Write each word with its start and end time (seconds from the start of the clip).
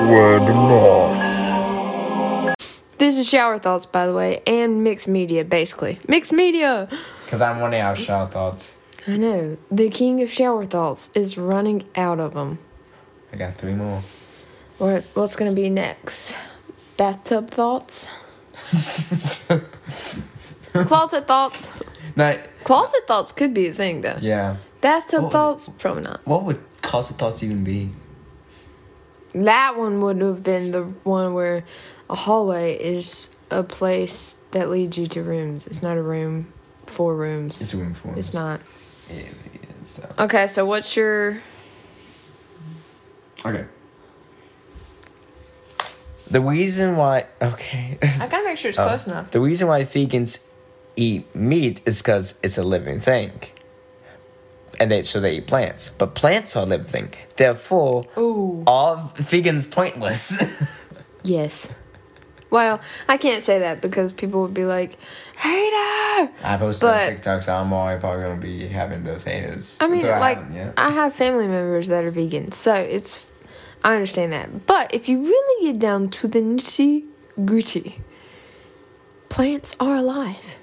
Red 0.00 0.48
Moss. 0.48 1.20
This 2.96 3.18
is 3.18 3.28
Shower 3.28 3.58
Thoughts, 3.58 3.84
by 3.86 4.06
the 4.06 4.14
way, 4.14 4.42
and 4.46 4.82
mixed 4.82 5.06
media, 5.08 5.44
basically. 5.44 5.98
Mixed 6.08 6.32
media! 6.32 6.88
Because 7.24 7.42
I'm 7.42 7.58
running 7.58 7.80
out 7.80 7.98
of 7.98 8.04
shower 8.04 8.26
thoughts. 8.26 8.82
I 9.06 9.16
know. 9.18 9.58
The 9.70 9.90
king 9.90 10.22
of 10.22 10.30
shower 10.30 10.64
thoughts 10.64 11.10
is 11.14 11.36
running 11.36 11.84
out 11.96 12.18
of 12.18 12.32
them. 12.34 12.58
I 13.32 13.36
got 13.36 13.54
three 13.54 13.74
more. 13.74 14.00
What, 14.78 15.10
what's 15.14 15.36
going 15.36 15.50
to 15.50 15.54
be 15.54 15.68
next? 15.68 16.36
Bathtub 16.96 17.50
thoughts? 17.50 18.08
Closet 20.72 21.26
thoughts? 21.26 21.72
No, 22.16 22.38
Closet 22.64 23.06
thoughts 23.06 23.32
could 23.32 23.52
be 23.52 23.68
a 23.68 23.72
thing, 23.74 24.00
though. 24.00 24.16
yeah. 24.20 24.56
Bathtub 24.80 25.24
What- 25.24 25.32
thoughts? 25.32 25.68
Probably 25.78 26.02
not. 26.04 26.20
What 26.26 26.44
would 26.44 26.58
closet 26.80 27.18
thoughts 27.18 27.42
even 27.42 27.62
be? 27.64 27.90
That 29.34 29.76
one 29.76 30.00
would 30.02 30.20
have 30.20 30.42
been 30.42 30.72
the 30.72 30.82
one 31.04 31.34
where 31.34 31.64
a 32.08 32.14
hallway 32.16 32.76
is 32.76 33.34
a 33.50 33.62
place 33.62 34.42
that 34.52 34.70
leads 34.70 34.98
you 34.98 35.06
to 35.08 35.22
rooms. 35.22 35.66
It's 35.66 35.82
not 35.82 35.96
a 35.96 36.02
room 36.02 36.52
for 36.86 37.14
rooms. 37.14 37.62
It's 37.62 37.72
a 37.74 37.76
room 37.76 37.94
for 37.94 38.12
It's 38.16 38.34
not. 38.34 38.60
Yeah, 39.08 39.22
it's 39.80 39.94
that. 39.94 40.18
Okay, 40.18 40.46
so 40.46 40.66
what's 40.66 40.96
your. 40.96 41.40
Okay. 43.44 43.64
The 46.30 46.40
reason 46.40 46.96
why 46.96 47.26
okay. 47.42 47.98
I 48.02 48.28
gotta 48.28 48.44
make 48.44 48.56
sure 48.58 48.68
it's 48.68 48.78
Oh. 48.80 48.86
close 48.86 49.06
enough. 49.06 49.30
The 49.32 49.40
reason 49.40 49.66
why 49.68 49.82
vegans 49.82 50.46
eat 50.96 51.34
meat 51.34 51.80
is 51.86 52.02
because 52.02 52.38
it's 52.42 52.58
a 52.58 52.62
living 52.62 53.00
thing. 53.00 53.32
And 54.80 54.90
they 54.90 55.02
so 55.02 55.20
they 55.20 55.36
eat 55.36 55.46
plants. 55.46 55.90
But 55.90 56.14
plants 56.16 56.56
are 56.56 56.64
living 56.66 56.86
thing. 56.86 57.12
Therefore, 57.36 58.06
Ooh. 58.18 58.64
all 58.66 58.96
vegans 59.14 59.70
pointless. 59.70 60.42
Yes. 61.22 61.68
Well, 62.48 62.80
I 63.08 63.18
can't 63.18 63.42
say 63.42 63.58
that 63.60 63.82
because 63.82 64.12
people 64.12 64.40
would 64.42 64.54
be 64.54 64.64
like, 64.64 64.96
hater! 65.36 66.32
I 66.42 66.56
posted 66.58 66.88
But- 66.88 67.06
on 67.06 67.12
TikTok, 67.12 67.42
so 67.42 67.54
I'm 67.54 67.68
probably 68.00 68.22
gonna 68.22 68.40
be 68.40 68.66
having 68.66 69.04
those 69.04 69.24
haters. 69.24 69.78
I 69.80 69.86
mean, 69.86 70.02
Though 70.02 70.18
like. 70.18 70.38
I 70.76 70.90
have 70.90 71.14
family 71.14 71.46
members 71.46 71.88
that 71.88 72.04
are 72.04 72.10
vegan, 72.10 72.52
so 72.52 72.74
it's. 72.74 73.30
I 73.84 73.94
understand 73.94 74.32
that. 74.32 74.66
But 74.66 74.94
if 74.94 75.08
you 75.08 75.22
really 75.22 75.72
get 75.72 75.78
down 75.78 76.08
to 76.10 76.26
the 76.26 76.40
nitty 76.40 77.04
gritty, 77.44 78.00
plants 79.28 79.76
are 79.78 79.96
alive. 79.96 80.56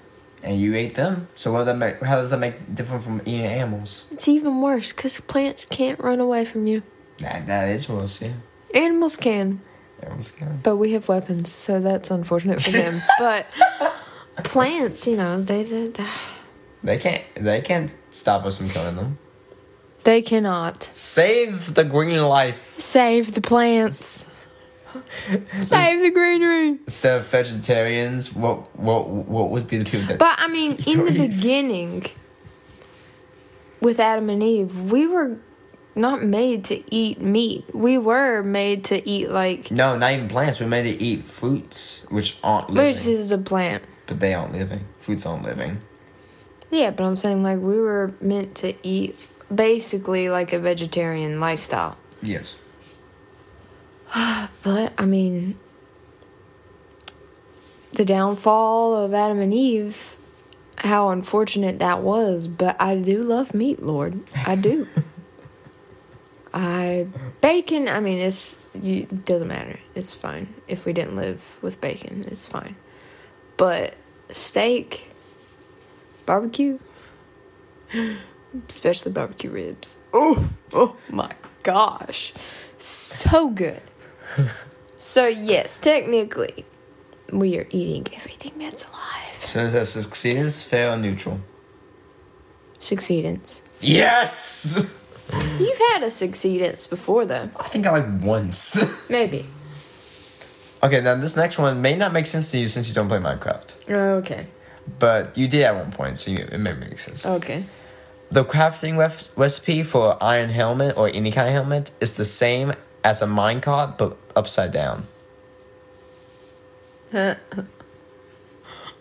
And 0.43 0.59
you 0.59 0.75
ate 0.75 0.95
them. 0.95 1.27
So 1.35 1.51
what 1.51 1.59
does 1.59 1.67
that 1.67 1.77
make? 1.77 2.01
How 2.01 2.15
does 2.17 2.29
that 2.31 2.39
make 2.39 2.73
different 2.75 3.03
from 3.03 3.21
eating 3.25 3.45
animals? 3.45 4.05
It's 4.11 4.27
even 4.27 4.61
worse 4.61 4.93
because 4.93 5.19
plants 5.19 5.65
can't 5.65 5.99
run 5.99 6.19
away 6.19 6.45
from 6.45 6.67
you. 6.67 6.83
That 7.19 7.47
that 7.47 7.67
is 7.69 7.89
worse, 7.89 8.21
yeah. 8.21 8.33
Animals 8.73 9.15
can, 9.15 9.61
Animals 10.03 10.31
can. 10.31 10.59
but 10.61 10.75
we 10.77 10.91
have 10.93 11.07
weapons, 11.07 11.51
so 11.51 11.79
that's 11.79 12.11
unfortunate 12.11 12.61
for 12.61 12.71
them. 12.71 13.01
but 13.19 13.47
plants, 14.43 15.07
you 15.07 15.17
know, 15.17 15.41
they, 15.41 15.63
they 15.63 15.91
They 16.83 16.97
can't. 16.97 17.23
They 17.35 17.61
can't 17.61 17.95
stop 18.11 18.45
us 18.45 18.57
from 18.57 18.69
killing 18.69 18.95
them. 18.95 19.17
they 20.03 20.21
cannot 20.21 20.83
Save 20.83 21.73
the 21.73 21.83
green 21.83 22.21
life. 22.23 22.75
save 22.77 23.33
the 23.33 23.41
plants. 23.41 24.33
Save 25.57 26.01
the 26.03 26.11
greenery. 26.11 26.69
Instead 26.85 27.19
of 27.21 27.27
vegetarians, 27.27 28.33
what 28.35 28.75
what 28.77 29.07
what 29.09 29.49
would 29.49 29.67
be 29.67 29.77
the 29.77 29.85
people 29.85 30.07
that? 30.07 30.19
But 30.19 30.35
I 30.39 30.47
mean, 30.47 30.71
in 30.87 31.05
the 31.05 31.23
eat. 31.23 31.31
beginning, 31.35 32.05
with 33.81 33.99
Adam 33.99 34.29
and 34.29 34.41
Eve, 34.43 34.89
we 34.91 35.07
were 35.07 35.37
not 35.95 36.23
made 36.23 36.63
to 36.65 36.83
eat 36.93 37.21
meat. 37.21 37.65
We 37.73 37.97
were 37.97 38.43
made 38.43 38.83
to 38.85 39.07
eat 39.07 39.29
like 39.29 39.71
no, 39.71 39.97
not 39.97 40.11
even 40.13 40.27
plants. 40.27 40.59
We're 40.59 40.67
made 40.67 40.83
to 40.83 41.03
eat 41.03 41.23
fruits, 41.25 42.05
which 42.09 42.37
aren't 42.43 42.69
living. 42.69 42.91
which 42.93 43.05
is 43.05 43.31
a 43.31 43.37
plant. 43.37 43.83
but 44.05 44.19
they 44.19 44.33
aren't 44.33 44.53
living. 44.53 44.81
Fruits 44.99 45.25
aren't 45.25 45.43
living. 45.43 45.79
Yeah, 46.69 46.91
but 46.91 47.05
I'm 47.05 47.15
saying 47.15 47.43
like 47.43 47.59
we 47.59 47.79
were 47.79 48.13
meant 48.19 48.55
to 48.55 48.73
eat 48.83 49.15
basically 49.53 50.29
like 50.29 50.51
a 50.53 50.59
vegetarian 50.59 51.39
lifestyle. 51.39 51.97
Yes. 52.21 52.57
But 54.63 54.93
I 54.97 55.05
mean, 55.05 55.57
the 57.93 58.03
downfall 58.03 58.95
of 58.95 59.13
Adam 59.13 59.39
and 59.39 59.53
Eve, 59.53 60.17
how 60.77 61.09
unfortunate 61.09 61.79
that 61.79 62.01
was. 62.01 62.47
But 62.47 62.79
I 62.81 62.95
do 62.95 63.23
love 63.23 63.53
meat, 63.53 63.81
Lord. 63.81 64.19
I 64.45 64.55
do. 64.55 64.87
I 66.53 67.07
bacon. 67.41 67.87
I 67.87 67.99
mean, 67.99 68.19
it's 68.19 68.65
it 68.73 69.25
doesn't 69.25 69.47
matter. 69.47 69.79
It's 69.95 70.13
fine 70.13 70.53
if 70.67 70.85
we 70.85 70.93
didn't 70.93 71.15
live 71.15 71.57
with 71.61 71.79
bacon. 71.81 72.25
It's 72.27 72.47
fine. 72.47 72.75
But 73.57 73.95
steak, 74.29 75.09
barbecue, 76.25 76.79
especially 78.69 79.11
barbecue 79.11 79.49
ribs. 79.49 79.97
Oh, 80.13 80.49
oh 80.73 80.97
my 81.09 81.31
gosh, 81.63 82.33
so 82.77 83.49
good. 83.49 83.81
So 84.99 85.27
yes, 85.27 85.77
technically, 85.77 86.65
we 87.31 87.55
are 87.59 87.67
eating 87.69 88.07
everything 88.15 88.53
that's 88.57 88.83
alive. 88.85 89.35
So 89.35 89.59
is 89.59 89.73
that 89.73 89.83
succeedance, 89.83 90.65
fair, 90.65 90.91
or 90.91 90.97
neutral? 90.97 91.39
Succeedance. 92.79 93.61
Yes. 93.79 94.75
You've 95.59 95.77
had 95.91 96.03
a 96.03 96.07
succeedance 96.07 96.89
before, 96.89 97.25
though. 97.25 97.49
I 97.59 97.67
think 97.67 97.85
I 97.85 97.91
like 97.99 98.23
once. 98.23 98.83
Maybe. 99.09 99.45
okay, 100.81 101.01
now 101.01 101.15
this 101.15 101.35
next 101.35 101.57
one 101.59 101.81
may 101.81 101.95
not 101.95 102.13
make 102.13 102.25
sense 102.27 102.49
to 102.51 102.57
you 102.57 102.67
since 102.67 102.87
you 102.87 102.95
don't 102.95 103.07
play 103.07 103.19
Minecraft, 103.19 103.89
Okay. 104.19 104.47
but 104.99 105.37
you 105.37 105.47
did 105.47 105.63
at 105.63 105.75
one 105.75 105.91
point, 105.91 106.17
so 106.17 106.31
you, 106.31 106.39
it 106.39 106.57
may 106.59 106.73
make 106.73 106.99
sense. 106.99 107.25
Okay. 107.25 107.65
The 108.31 108.43
crafting 108.45 108.97
ref- 108.97 109.29
recipe 109.37 109.83
for 109.83 110.17
iron 110.23 110.49
helmet 110.49 110.97
or 110.97 111.07
any 111.07 111.31
kind 111.31 111.47
of 111.47 111.53
helmet 111.53 111.91
is 112.01 112.17
the 112.17 112.25
same 112.25 112.73
as 113.07 113.21
a 113.21 113.25
minecart, 113.25 113.97
but 113.97 114.17
upside 114.35 114.71
down. 114.71 115.07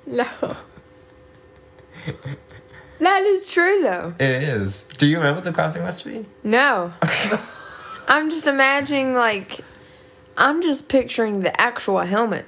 No. 0.08 0.24
that 3.00 3.22
is 3.22 3.50
true, 3.50 3.82
though. 3.82 4.14
It 4.20 4.42
is. 4.44 4.84
Do 4.98 5.08
you 5.08 5.16
remember 5.16 5.40
the 5.40 5.50
crafting 5.50 5.82
recipe? 5.82 6.24
No. 6.44 6.92
I'm 8.08 8.30
just 8.30 8.46
imagining, 8.46 9.14
like, 9.14 9.58
I'm 10.36 10.62
just 10.62 10.88
picturing 10.88 11.40
the 11.40 11.60
actual 11.60 11.98
helmet. 11.98 12.46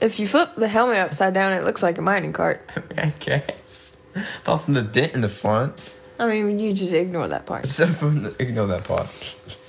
If 0.00 0.20
you 0.20 0.28
flip 0.28 0.50
the 0.56 0.68
helmet 0.68 0.98
upside 0.98 1.34
down, 1.34 1.52
it 1.52 1.64
looks 1.64 1.82
like 1.82 1.98
a 1.98 2.02
mining 2.02 2.32
cart. 2.32 2.64
I 2.96 3.12
guess. 3.18 4.00
Apart 4.42 4.62
from 4.62 4.74
the 4.74 4.82
dent 4.82 5.16
in 5.16 5.22
the 5.22 5.28
front. 5.28 5.95
I 6.18 6.26
mean, 6.28 6.58
you 6.58 6.72
just 6.72 6.92
ignore 6.92 7.28
that 7.28 7.44
part. 7.46 7.66
So 7.66 7.84
ignore 8.38 8.66
that 8.68 8.84
part. 8.84 9.06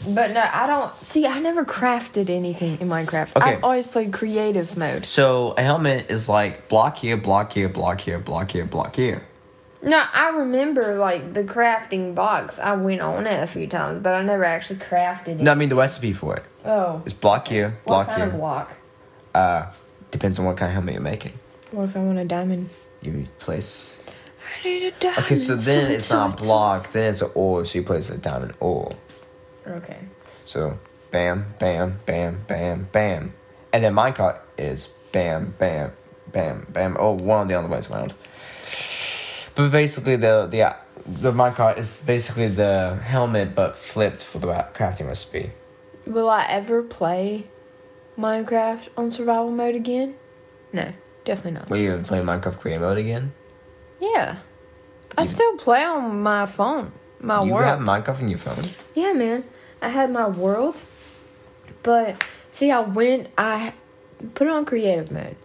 But 0.08 0.31
no, 0.31 0.44
I 0.53 0.68
don't. 0.68 0.96
See, 1.03 1.25
I 1.28 1.40
never 1.40 1.66
crafted 1.66 2.30
anything 2.30 2.80
in 2.80 2.88
Minecraft. 2.88 3.35
Okay. 3.35 3.53
I've 3.56 3.63
always 3.63 3.85
played 3.88 4.13
creative 4.13 4.78
mode. 4.78 5.06
So 5.06 5.53
a 5.58 5.62
helmet 5.63 6.09
is 6.09 6.30
like 6.30 6.69
block 6.69 6.97
here, 6.97 7.18
block 7.18 7.52
here, 7.53 7.68
block 7.68 8.02
here, 8.02 8.19
block 8.19 8.52
here, 8.52 8.66
block 8.66 8.96
here. 8.96 9.25
No, 9.81 10.03
I 10.13 10.30
remember 10.30 10.97
like 10.97 11.34
the 11.34 11.44
crafting 11.44 12.16
box. 12.16 12.59
I 12.59 12.75
went 12.75 13.02
on 13.02 13.28
it 13.28 13.44
a 13.44 13.47
few 13.47 13.68
times, 13.68 14.02
but 14.02 14.16
I 14.16 14.24
never 14.24 14.44
actually 14.44 14.79
crafted 14.79 15.28
it. 15.28 15.40
No, 15.41 15.52
I 15.52 15.56
mean 15.56 15.69
the 15.69 15.75
recipe 15.75 16.14
for 16.14 16.35
it. 16.38 16.44
Oh, 16.66 17.02
It's 17.06 17.14
block 17.14 17.47
here, 17.47 17.72
what 17.84 17.85
block 17.85 18.08
kind 18.08 18.24
of 18.24 18.31
here. 18.31 18.40
block? 18.40 18.74
Uh, 19.35 19.72
depends 20.12 20.40
on 20.40 20.46
what 20.46 20.58
kind 20.58 20.69
of 20.69 20.74
helmet 20.74 20.94
you're 20.96 21.03
making. 21.03 21.34
What 21.72 21.84
if 21.90 21.96
I 21.96 22.00
want 22.00 22.18
a 22.18 22.25
diamond? 22.25 22.69
You 23.02 23.28
place. 23.40 24.02
Okay, 24.63 25.35
so 25.35 25.56
then 25.56 25.91
it's 25.91 26.12
not 26.12 26.38
block, 26.38 26.91
then 26.91 27.12
it's 27.12 27.22
an 27.22 27.31
ore, 27.35 27.66
so 27.66 27.79
you 27.79 27.85
place 27.85 28.09
a 28.09 28.18
diamond 28.18 28.53
ore. 28.59 28.95
sword. 29.63 29.84
Okay. 29.84 30.00
So 30.45 30.79
bam, 31.12 31.53
bam, 31.59 32.00
bam, 32.06 32.44
bam, 32.47 32.87
bam. 32.91 33.34
And 33.73 33.84
then 33.84 33.93
minecart 33.93 34.40
is 34.58 34.87
bam, 35.11 35.55
bam, 35.58 35.91
bam, 36.31 36.67
bam. 36.70 36.96
Oh, 36.99 37.11
one 37.11 37.40
on 37.41 37.47
the 37.47 37.55
other 37.55 37.67
way 37.67 37.81
around. 37.90 38.14
But 39.55 39.70
basically, 39.72 40.16
the 40.16 40.47
the 40.49 40.76
the 41.05 41.31
minecart 41.31 41.78
is 41.78 42.03
basically 42.05 42.47
the 42.47 42.99
helmet 43.03 43.55
but 43.55 43.76
flipped 43.76 44.23
for 44.23 44.40
the 44.40 44.47
ra- 44.47 44.70
crafting 44.73 45.08
recipe. 45.08 45.52
Will 46.05 46.29
I 46.29 46.46
ever 46.47 46.84
play 46.84 47.47
Minecraft 48.17 48.90
on 48.96 49.09
survival 49.09 49.52
mode 49.52 49.76
again? 49.76 50.16
No, 50.72 50.93
definitely 51.26 51.59
not. 51.59 51.70
Will 51.70 51.78
you 51.78 51.93
ever 51.93 52.03
play 52.03 52.20
Minecraft 52.20 52.59
Create 52.59 52.79
Mode 52.79 52.97
again? 52.97 53.34
Yeah, 53.99 54.37
I 55.17 55.25
still 55.25 55.58
play 55.58 55.84
on 55.84 56.22
my 56.22 56.46
phone, 56.46 56.91
my 57.19 57.43
you 57.43 57.53
world. 57.53 57.66
You 57.66 57.85
have 57.85 58.03
Minecraft 58.03 58.22
on 58.22 58.28
your 58.28 58.37
phone. 58.37 58.64
Yeah, 58.93 59.14
man. 59.14 59.43
I 59.81 59.90
had 59.90 60.11
my 60.11 60.28
world, 60.28 60.75
but 61.84 62.23
see, 62.52 62.72
I 62.72 62.79
went, 62.81 63.29
I 63.37 63.73
put 64.34 64.47
it 64.47 64.52
on 64.52 64.66
creative 64.66 65.11
mode, 65.11 65.35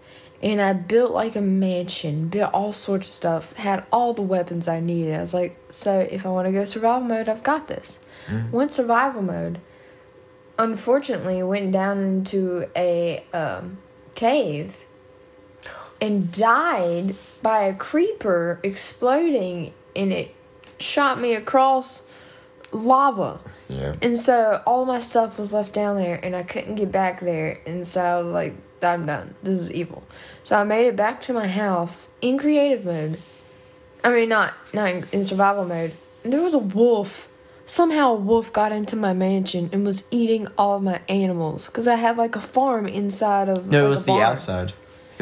and 0.43 0.61
I 0.61 0.73
built 0.73 1.13
like 1.13 1.37
a 1.37 1.41
mansion, 1.41 2.29
built 2.29 2.53
all 2.53 2.73
sorts 2.73 3.09
of 3.09 3.13
stuff, 3.13 3.53
had 3.55 3.85
all 3.93 4.13
the 4.15 4.23
weapons 4.23 4.69
I 4.69 4.81
needed. 4.81 5.15
I 5.15 5.21
was 5.21 5.35
like, 5.35 5.57
so 5.71 6.01
if 6.11 6.25
I 6.27 6.31
want 6.31 6.47
to 6.49 6.53
go 6.53 6.65
survival 6.65 7.07
mode, 7.07 7.29
I've 7.29 7.43
got 7.43 7.69
this. 7.69 8.01
Went 8.51 8.73
survival 8.73 9.23
mode. 9.23 9.59
unfortunately 10.59 11.43
went 11.43 11.73
down 11.73 11.99
into 11.99 12.69
a 12.77 13.25
um, 13.33 13.79
cave 14.15 14.87
and 16.03 16.33
died 16.33 17.15
by 17.43 17.63
a 17.63 17.73
creeper 17.73 18.59
exploding 18.65 19.73
and 19.95 20.13
it 20.13 20.35
shot 20.81 21.21
me 21.21 21.33
across 21.33 22.05
lava. 22.73 23.39
Yeah. 23.69 23.95
And 24.03 24.19
so 24.19 24.61
all 24.67 24.85
my 24.85 24.99
stuff 24.99 25.39
was 25.39 25.53
left 25.53 25.73
down 25.73 25.97
there 25.97 26.19
and 26.21 26.35
I 26.35 26.43
couldn't 26.43 26.75
get 26.75 26.91
back 26.91 27.21
there. 27.21 27.61
And 27.67 27.87
so 27.87 28.01
I 28.03 28.21
was 28.21 28.33
like, 28.33 28.55
I'm 28.83 29.07
done. 29.07 29.37
This 29.45 29.61
is 29.61 29.73
evil. 29.73 30.03
So 30.43 30.59
I 30.59 30.65
made 30.65 30.89
it 30.89 30.97
back 30.97 31.21
to 31.23 31.33
my 31.33 31.47
house 31.47 32.17
in 32.21 32.37
creative 32.37 32.85
mode. 32.85 33.21
I 34.03 34.11
mean, 34.11 34.29
not, 34.29 34.55
not 34.75 34.91
in, 34.91 35.05
in 35.13 35.25
survival 35.25 35.65
mode. 35.65 35.93
And 36.25 36.33
there 36.33 36.43
was 36.43 36.55
a 36.55 36.59
wolf. 36.59 37.29
Somehow 37.65 38.15
a 38.15 38.17
wolf 38.17 38.53
got 38.53 38.73
into 38.73 38.97
my 38.97 39.13
mansion 39.13 39.71
and 39.73 39.87
was 39.87 40.09
eating 40.11 40.49
all 40.59 40.79
of 40.79 40.83
my 40.83 41.01
animals. 41.09 41.69
Because 41.69 41.87
I 41.87 41.95
had 41.95 42.17
like 42.17 42.35
a 42.35 42.41
farm 42.41 42.89
inside 42.89 43.49
of. 43.49 43.69
No, 43.69 43.79
like, 43.79 43.87
it 43.87 43.89
was 43.89 44.05
the 44.05 44.13
barn. 44.13 44.23
outside. 44.25 44.73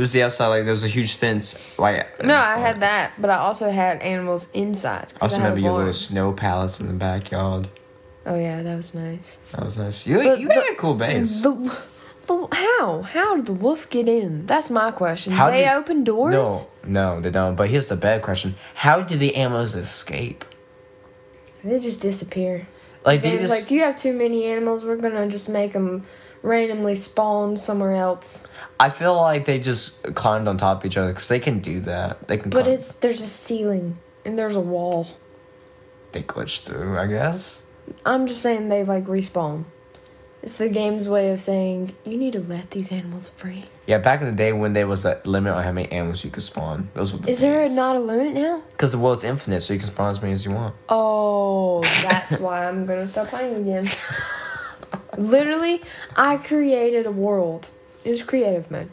It 0.01 0.09
was 0.09 0.13
the 0.13 0.23
outside. 0.23 0.47
Like 0.47 0.63
there 0.65 0.73
was 0.73 0.83
a 0.83 0.89
huge 0.89 1.13
fence. 1.13 1.75
Right. 1.79 2.07
No, 2.25 2.35
I 2.35 2.57
had 2.57 2.81
that, 2.81 3.13
but 3.19 3.29
I 3.29 3.37
also 3.37 3.69
had 3.69 4.01
animals 4.01 4.49
inside. 4.55 5.09
I 5.21 5.25
also 5.25 5.37
I 5.37 5.39
remember 5.41 5.61
your 5.61 5.73
little 5.77 5.93
snow 5.93 6.33
pallets 6.33 6.81
in 6.81 6.87
the 6.87 6.95
backyard. 6.95 7.69
Oh 8.25 8.35
yeah, 8.35 8.63
that 8.63 8.77
was 8.79 8.95
nice. 8.95 9.37
That 9.53 9.63
was 9.63 9.77
nice. 9.77 10.07
You 10.07 10.23
you 10.23 10.49
the- 10.49 10.55
had 10.55 10.73
a 10.73 10.75
cool 10.77 10.95
base. 10.95 11.43
The, 11.43 11.53
the 12.27 12.49
how 12.51 13.03
how 13.03 13.37
did 13.37 13.45
the 13.45 13.53
wolf 13.53 13.91
get 13.91 14.09
in? 14.09 14.47
That's 14.47 14.71
my 14.71 14.91
question. 14.91 15.35
How 15.35 15.51
they 15.51 15.65
did- 15.65 15.75
open 15.75 16.03
doors? 16.03 16.33
No, 16.33 16.67
no, 16.87 17.21
they 17.21 17.31
don't. 17.31 17.55
But 17.55 17.69
here's 17.69 17.91
the 17.91 17.97
bad 17.97 18.23
question: 18.23 18.55
How 18.77 19.03
did 19.03 19.21
the 19.21 19.37
animals 19.37 19.75
escape? 19.75 20.47
They 21.63 21.79
just 21.79 22.01
disappear. 22.01 22.67
Like 23.05 23.21
They 23.21 23.33
they 23.33 23.39
just 23.45 23.51
like, 23.51 23.71
you 23.71 23.83
have 23.83 23.99
too 23.99 24.15
many 24.15 24.47
animals. 24.47 24.83
We're 24.83 24.97
gonna 24.97 25.29
just 25.29 25.51
make 25.51 25.75
them 25.75 26.07
randomly 26.43 26.95
spawn 26.95 27.57
somewhere 27.57 27.95
else. 27.95 28.43
I 28.79 28.91
feel 28.91 29.17
like 29.17 29.45
they 29.45 29.59
just 29.59 30.15
climbed 30.15 30.49
on 30.49 30.57
top 30.57 30.79
of 30.79 30.87
each 30.87 30.97
other 30.97 31.13
because 31.13 31.29
they 31.29 31.41
can 31.41 31.61
do 31.61 31.81
that. 31.81 32.29
They 32.29 32.39
can. 32.39 32.51
But 32.51 32.65
climb. 32.65 32.75
it's 32.75 32.97
there's 32.97 33.21
a 33.21 33.27
ceiling 33.27 33.99
and 34.25 34.39
there's 34.39 34.57
a 34.57 34.61
wall. 34.61 35.07
they 36.13 36.23
glitch 36.23 36.63
through. 36.63 36.99
I 36.99 37.07
guess. 37.07 37.63
I'm 38.05 38.27
just 38.27 38.43
saying 38.43 38.69
they 38.69 38.85
like 38.85 39.05
respawn. 39.05 39.65
It's 40.43 40.55
the 40.55 40.71
game's 40.71 41.07
way 41.07 41.31
of 41.33 41.41
saying 41.41 41.95
you 42.05 42.17
need 42.17 42.33
to 42.33 42.41
let 42.41 42.71
these 42.71 42.91
animals 42.93 43.29
free. 43.29 43.65
Yeah, 43.85 43.99
back 43.99 44.23
in 44.23 44.27
the 44.27 44.33
day 44.33 44.55
when 44.55 44.73
there 44.73 44.87
was 44.87 45.05
a 45.05 45.21
limit 45.27 45.53
on 45.53 45.63
how 45.63 45.73
many 45.73 45.93
animals 45.93 46.25
you 46.25 46.31
could 46.31 46.43
spawn, 46.43 46.89
those 46.95 47.13
were 47.13 47.19
the 47.19 47.29
Is 47.29 47.41
there 47.41 47.69
not 47.69 47.97
a 47.97 48.01
limit 48.01 48.33
now? 48.33 48.63
Because 48.71 48.93
the 48.93 48.99
world's 48.99 49.23
infinite, 49.23 49.61
so 49.61 49.75
you 49.75 49.79
can 49.79 49.89
spawn 49.89 50.11
as 50.11 50.23
many 50.23 50.33
as 50.33 50.47
you 50.47 50.53
want. 50.53 50.75
Oh, 50.89 51.83
that's 52.03 52.39
why 52.39 52.67
I'm 52.67 52.87
gonna 52.87 53.07
stop 53.07 53.29
playing 53.29 53.57
again. 53.57 53.85
Literally, 55.21 55.83
I 56.17 56.39
created 56.39 57.05
a 57.05 57.13
world. 57.13 57.69
It 58.05 58.11
was 58.11 58.25
creative 58.25 58.71
mode. 58.71 58.91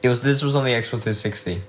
It 0.00 0.08
was 0.08 0.22
this 0.22 0.42
was 0.42 0.54
on 0.54 0.64
the 0.64 0.70
Xbox 0.70 1.02
360. 1.02 1.62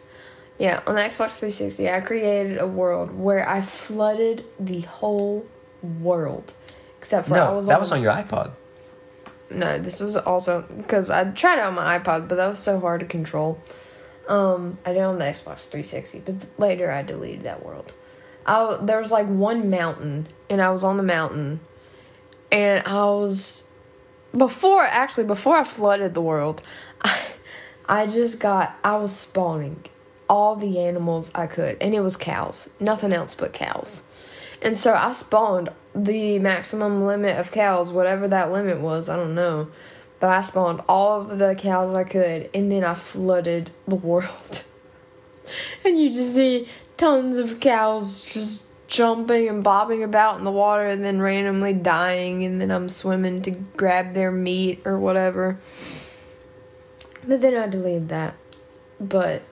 Yeah, 0.60 0.82
on 0.86 0.96
the 0.96 1.02
Xbox 1.02 1.40
360, 1.40 1.90
I 1.90 2.02
created 2.02 2.60
a 2.60 2.68
world 2.68 3.18
where 3.18 3.48
I 3.50 3.62
flooded 3.62 4.44
the 4.60 4.82
whole 4.82 5.48
world, 5.82 6.54
except 7.00 7.30
for 7.30 7.38
I 7.38 7.52
was 7.52 7.68
that 7.68 7.76
on, 7.76 7.80
was 7.80 7.92
on 7.92 8.04
your 8.04 8.14
iPod. 8.14 8.52
No, 9.50 9.80
this 9.80 10.00
was 10.00 10.16
also 10.16 10.62
because 10.78 11.10
I 11.10 11.32
tried 11.32 11.58
it 11.58 11.64
on 11.64 11.74
my 11.74 11.98
iPod, 11.98 12.28
but 12.28 12.36
that 12.36 12.48
was 12.48 12.60
so 12.60 12.80
hard 12.80 13.00
to 13.00 13.08
control. 13.08 13.60
Um, 14.28 14.78
I 14.86 14.94
did 14.94 15.00
it 15.00 15.04
on 15.04 15.18
the 15.18 15.26
Xbox 15.26 15.68
360, 15.70 16.20
but 16.20 16.36
later 16.60 16.92
I 16.92 17.02
deleted 17.02 17.42
that 17.42 17.66
world. 17.66 17.96
I 18.46 18.78
there 18.80 19.00
was 19.00 19.12
like 19.12 19.26
one 19.26 19.72
mountain, 19.72 20.28
and 20.52 20.62
I 20.62 20.70
was 20.70 20.84
on 20.84 20.98
the 20.98 21.04
mountain, 21.04 21.62
and 22.52 22.86
I 22.86 23.06
was 23.06 23.70
before 24.36 24.84
actually 24.84 25.26
before 25.26 25.56
I 25.56 25.64
flooded 25.64 26.14
the 26.14 26.22
world, 26.22 26.62
I, 27.02 27.22
I 27.88 28.08
just 28.08 28.40
got 28.40 28.76
I 28.84 28.96
was 28.98 29.16
spawning 29.16 29.86
all 30.30 30.56
the 30.56 30.80
animals 30.80 31.34
I 31.34 31.48
could, 31.48 31.78
and 31.82 31.96
it 31.96 32.02
was 32.02 32.16
cows, 32.16 32.70
nothing 32.80 33.12
else 33.12 33.34
but 33.34 33.54
cows. 33.54 34.04
And 34.62 34.76
so 34.78 34.94
I 34.94 35.12
spawned 35.14 35.70
the 35.96 36.38
maximum 36.40 37.06
limit 37.06 37.38
of 37.38 37.52
cows, 37.52 37.92
whatever 37.92 38.28
that 38.28 38.52
limit 38.52 38.80
was, 38.80 39.10
I 39.10 39.16
don't 39.16 39.34
know. 39.34 39.70
But 40.20 40.32
I 40.32 40.42
spawned 40.42 40.82
all 40.88 41.22
of 41.22 41.40
the 41.40 41.56
cows 41.56 41.96
I 41.96 42.04
could, 42.04 42.50
and 42.54 42.72
then 42.72 42.84
I 42.84 42.94
flooded 42.94 43.72
the 43.88 43.96
world. 43.96 44.64
and 45.86 46.00
you 46.00 46.12
just 46.12 46.36
see 46.36 46.68
tons 46.98 47.38
of 47.38 47.60
cows 47.60 48.32
just 48.32 48.69
jumping 48.90 49.48
and 49.48 49.64
bobbing 49.64 50.04
about 50.04 50.40
in 50.40 50.44
the 50.44 50.52
water 50.52 50.86
and 50.86 51.04
then 51.06 51.22
randomly 51.22 51.74
dying, 51.74 52.44
and 52.44 52.60
then 52.60 52.72
I'm 52.72 52.90
swimming 52.90 53.42
to 53.44 53.52
grab 53.52 54.14
their 54.14 54.32
meat 54.32 54.82
or 54.84 55.00
whatever. 55.00 55.60
But 57.26 57.42
then 57.42 57.56
I 57.56 57.68
deleted 57.68 58.10
that. 58.10 58.34
But 59.00 59.44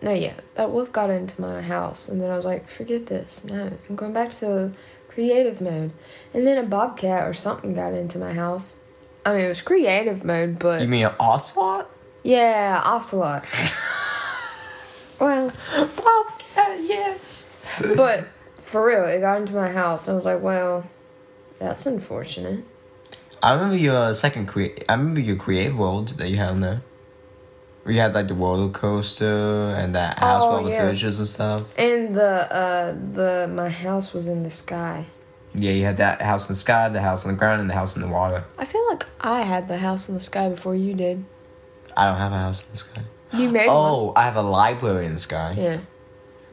no, 0.00 0.12
yeah, 0.12 0.34
that 0.54 0.70
wolf 0.70 0.92
got 0.92 1.10
into 1.10 1.40
my 1.40 1.60
house, 1.60 2.08
and 2.08 2.20
then 2.20 2.30
I 2.30 2.36
was 2.36 2.44
like, 2.44 2.68
forget 2.68 3.06
this. 3.06 3.44
No, 3.44 3.72
I'm 3.88 3.96
going 3.96 4.12
back 4.12 4.30
to 4.34 4.72
creative 5.08 5.60
mode. 5.60 5.90
And 6.32 6.46
then 6.46 6.56
a 6.56 6.66
bobcat 6.66 7.26
or 7.26 7.34
something 7.34 7.74
got 7.74 7.92
into 7.92 8.18
my 8.18 8.32
house. 8.32 8.84
I 9.26 9.32
mean, 9.34 9.44
it 9.44 9.48
was 9.48 9.60
creative 9.60 10.24
mode, 10.24 10.58
but 10.60 10.80
You 10.80 10.88
mean 10.88 11.04
an 11.04 11.14
ocelot? 11.18 11.90
yeah, 12.22 12.80
ocelot. 12.84 13.44
well, 15.20 15.52
Bobcat, 15.76 16.78
yes. 16.84 17.80
but 17.96 18.28
for 18.68 18.86
real, 18.86 19.04
it 19.04 19.20
got 19.20 19.40
into 19.40 19.54
my 19.54 19.70
house. 19.70 20.08
I 20.08 20.14
was 20.14 20.24
like, 20.24 20.42
well, 20.42 20.84
that's 21.58 21.86
unfortunate. 21.86 22.64
I 23.42 23.54
remember 23.54 23.76
your 23.76 24.14
second 24.14 24.46
crea- 24.46 24.74
I 24.88 24.94
remember 24.94 25.20
your 25.20 25.36
creative 25.36 25.78
world 25.78 26.08
that 26.18 26.28
you 26.28 26.36
had 26.36 26.50
in 26.52 26.60
there. 26.60 26.82
We 27.84 27.96
had 27.96 28.12
like 28.14 28.28
the 28.28 28.34
roller 28.34 28.68
coaster 28.70 29.74
and 29.78 29.94
that 29.94 30.18
house 30.18 30.42
Oh, 30.44 30.48
with 30.50 30.58
all 30.58 30.64
the 30.64 30.70
yeah. 30.70 30.80
furnitures 30.80 31.18
and 31.18 31.28
stuff. 31.28 31.78
And 31.78 32.14
the 32.14 32.52
uh 32.52 32.92
the 32.92 33.48
my 33.50 33.70
house 33.70 34.12
was 34.12 34.26
in 34.26 34.42
the 34.42 34.50
sky. 34.50 35.06
Yeah, 35.54 35.70
you 35.72 35.84
had 35.84 35.96
that 35.96 36.20
house 36.20 36.48
in 36.48 36.52
the 36.52 36.56
sky, 36.56 36.88
the 36.90 37.00
house 37.00 37.24
on 37.24 37.32
the 37.32 37.38
ground, 37.38 37.60
and 37.62 37.70
the 37.70 37.74
house 37.74 37.96
in 37.96 38.02
the 38.02 38.08
water. 38.08 38.44
I 38.58 38.66
feel 38.66 38.86
like 38.88 39.06
I 39.20 39.40
had 39.40 39.66
the 39.68 39.78
house 39.78 40.08
in 40.08 40.14
the 40.14 40.20
sky 40.20 40.48
before 40.50 40.74
you 40.76 40.92
did. 40.94 41.24
I 41.96 42.04
don't 42.06 42.18
have 42.18 42.32
a 42.32 42.36
house 42.38 42.62
in 42.64 42.70
the 42.72 42.76
sky. 42.76 43.02
You 43.32 43.48
made 43.50 43.66
one. 43.68 43.76
Oh, 43.76 44.12
I 44.14 44.24
have 44.24 44.36
a 44.36 44.42
library 44.42 45.06
in 45.06 45.14
the 45.14 45.18
sky. 45.18 45.54
Yeah. 45.56 45.80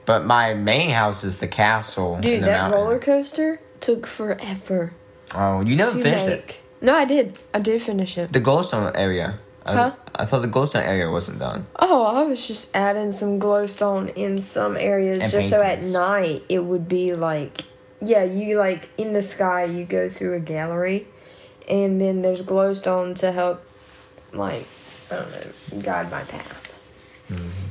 But 0.06 0.26
my 0.26 0.54
main 0.54 0.92
house 0.92 1.24
is 1.24 1.40
the 1.40 1.48
castle 1.48 2.16
in 2.16 2.22
Dude, 2.22 2.42
the 2.42 2.46
that 2.48 2.62
mountain. 2.70 2.80
roller 2.82 3.00
coaster 3.00 3.60
took 3.80 4.06
forever. 4.06 4.94
Oh, 5.34 5.62
you 5.62 5.76
never 5.76 6.00
finished 6.00 6.28
it. 6.28 6.60
No, 6.82 6.94
I 6.94 7.06
did. 7.06 7.38
I 7.54 7.60
did 7.60 7.82
finish 7.82 8.18
it. 8.18 8.32
The 8.32 8.42
glowstone 8.42 8.92
area. 8.96 9.40
I, 9.66 9.74
Huh? 9.74 9.92
I 10.16 10.26
thought 10.26 10.42
the 10.44 10.48
glowstone 10.48 10.86
area 10.86 11.10
wasn't 11.10 11.40
done. 11.40 11.66
Oh, 11.78 12.06
I 12.06 12.24
was 12.24 12.48
just 12.48 12.76
adding 12.76 13.12
some 13.12 13.40
glowstone 13.40 14.14
in 14.16 14.40
some 14.42 14.78
areas 14.78 15.22
And 15.24 15.32
just 15.32 15.50
so 15.50 15.60
at 15.62 15.82
night 15.82 16.44
it 16.48 16.60
would 16.60 16.88
be 16.88 17.14
like, 17.16 17.62
yeah, 18.00 18.24
you 18.24 18.60
like 18.60 18.90
in 18.98 19.14
the 19.14 19.24
sky, 19.24 19.64
you 19.64 19.86
go 19.86 20.10
through 20.10 20.36
a 20.36 20.40
gallery, 20.40 21.08
and 21.68 22.00
then 22.00 22.22
there's 22.22 22.44
glowstone 22.44 23.16
to 23.22 23.32
help, 23.32 23.66
like, 24.32 24.68
I 25.10 25.16
don't 25.16 25.32
know, 25.32 25.82
guide 25.82 26.12
my 26.12 26.22
path. 26.22 26.78
Mm-hmm. 27.32 27.65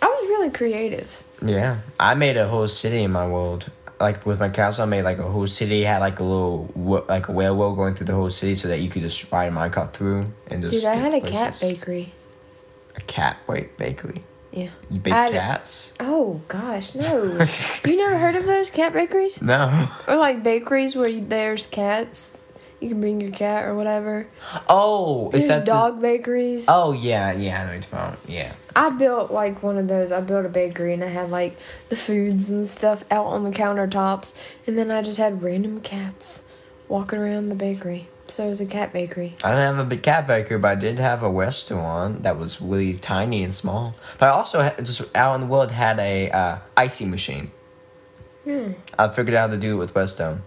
I 0.00 0.06
was 0.06 0.28
really 0.28 0.50
creative. 0.50 1.24
Yeah, 1.44 1.80
I 1.98 2.14
made 2.14 2.36
a 2.36 2.48
whole 2.48 2.68
city 2.68 3.02
in 3.02 3.12
my 3.12 3.26
world. 3.26 3.70
Like 4.00 4.24
with 4.24 4.38
my 4.38 4.48
castle, 4.48 4.84
I 4.84 4.86
made 4.86 5.02
like 5.02 5.18
a 5.18 5.28
whole 5.28 5.46
city. 5.46 5.82
Had 5.82 5.98
like 5.98 6.20
a 6.20 6.24
little 6.24 6.70
like 7.08 7.28
a 7.28 7.32
railroad 7.32 7.74
going 7.74 7.94
through 7.94 8.06
the 8.06 8.14
whole 8.14 8.30
city, 8.30 8.54
so 8.54 8.68
that 8.68 8.80
you 8.80 8.88
could 8.88 9.02
just 9.02 9.30
ride 9.32 9.52
a 9.52 9.54
minecart 9.54 9.92
through 9.92 10.32
and 10.48 10.62
just. 10.62 10.74
Dude, 10.74 10.84
I 10.84 10.94
had 10.94 11.14
a 11.14 11.20
cat 11.20 11.58
bakery. 11.60 12.12
A 12.96 13.00
cat 13.02 13.38
wait 13.46 13.76
bakery. 13.76 14.22
Yeah. 14.52 14.70
You 14.88 15.00
bake 15.00 15.12
cats? 15.12 15.92
Oh 16.00 16.40
gosh, 16.48 16.94
no! 16.94 17.24
you 17.84 17.96
never 17.96 18.16
heard 18.16 18.34
of 18.34 18.46
those 18.46 18.70
cat 18.70 18.92
bakeries? 18.92 19.42
No. 19.48 19.88
Or 20.06 20.16
like 20.16 20.42
bakeries 20.42 20.96
where 20.96 21.20
there's 21.20 21.66
cats, 21.66 22.37
you 22.80 22.90
can 22.90 23.00
bring 23.00 23.20
your 23.20 23.30
cat 23.30 23.64
or 23.64 23.74
whatever. 23.74 24.26
Oh, 24.68 25.30
is 25.30 25.46
There's 25.46 25.48
that 25.48 25.66
dog 25.66 26.00
bakeries. 26.00 26.66
Oh 26.68 26.92
yeah, 26.92 27.32
yeah. 27.32 27.60
I 27.60 27.64
know 27.64 27.66
what 27.66 27.72
you're 27.72 27.82
talking 27.82 27.98
about. 27.98 28.18
Yeah. 28.28 28.52
I 28.76 28.90
built 28.90 29.30
like 29.30 29.62
one 29.62 29.78
of 29.78 29.88
those. 29.88 30.12
I 30.12 30.20
built 30.20 30.46
a 30.46 30.48
bakery 30.48 30.94
and 30.94 31.02
I 31.02 31.08
had 31.08 31.30
like 31.30 31.56
the 31.88 31.96
foods 31.96 32.50
and 32.50 32.68
stuff 32.68 33.04
out 33.10 33.26
on 33.26 33.44
the 33.44 33.50
countertops, 33.50 34.40
and 34.66 34.78
then 34.78 34.90
I 34.90 35.02
just 35.02 35.18
had 35.18 35.42
random 35.42 35.80
cats 35.80 36.44
walking 36.86 37.18
around 37.18 37.48
the 37.48 37.56
bakery. 37.56 38.08
So 38.28 38.44
it 38.44 38.48
was 38.48 38.60
a 38.60 38.66
cat 38.66 38.92
bakery. 38.92 39.36
I 39.42 39.50
didn't 39.50 39.64
have 39.64 39.78
a 39.78 39.88
big 39.88 40.02
cat 40.02 40.26
bakery, 40.26 40.58
but 40.58 40.68
I 40.68 40.74
did 40.74 40.98
have 40.98 41.22
a 41.22 41.30
restaurant 41.30 42.22
that 42.24 42.38
was 42.38 42.60
really 42.60 42.94
tiny 42.94 43.42
and 43.42 43.54
small. 43.54 43.94
But 44.18 44.26
I 44.26 44.28
also 44.30 44.60
had, 44.60 44.84
just 44.84 45.16
out 45.16 45.34
in 45.34 45.40
the 45.40 45.46
world 45.46 45.70
had 45.70 45.98
a 45.98 46.30
uh, 46.30 46.58
icy 46.76 47.06
machine. 47.06 47.50
Hmm. 48.44 48.72
I 48.98 49.08
figured 49.08 49.34
out 49.34 49.48
how 49.48 49.54
to 49.54 49.60
do 49.60 49.74
it 49.74 49.78
with 49.78 49.96
redstone. 49.96 50.42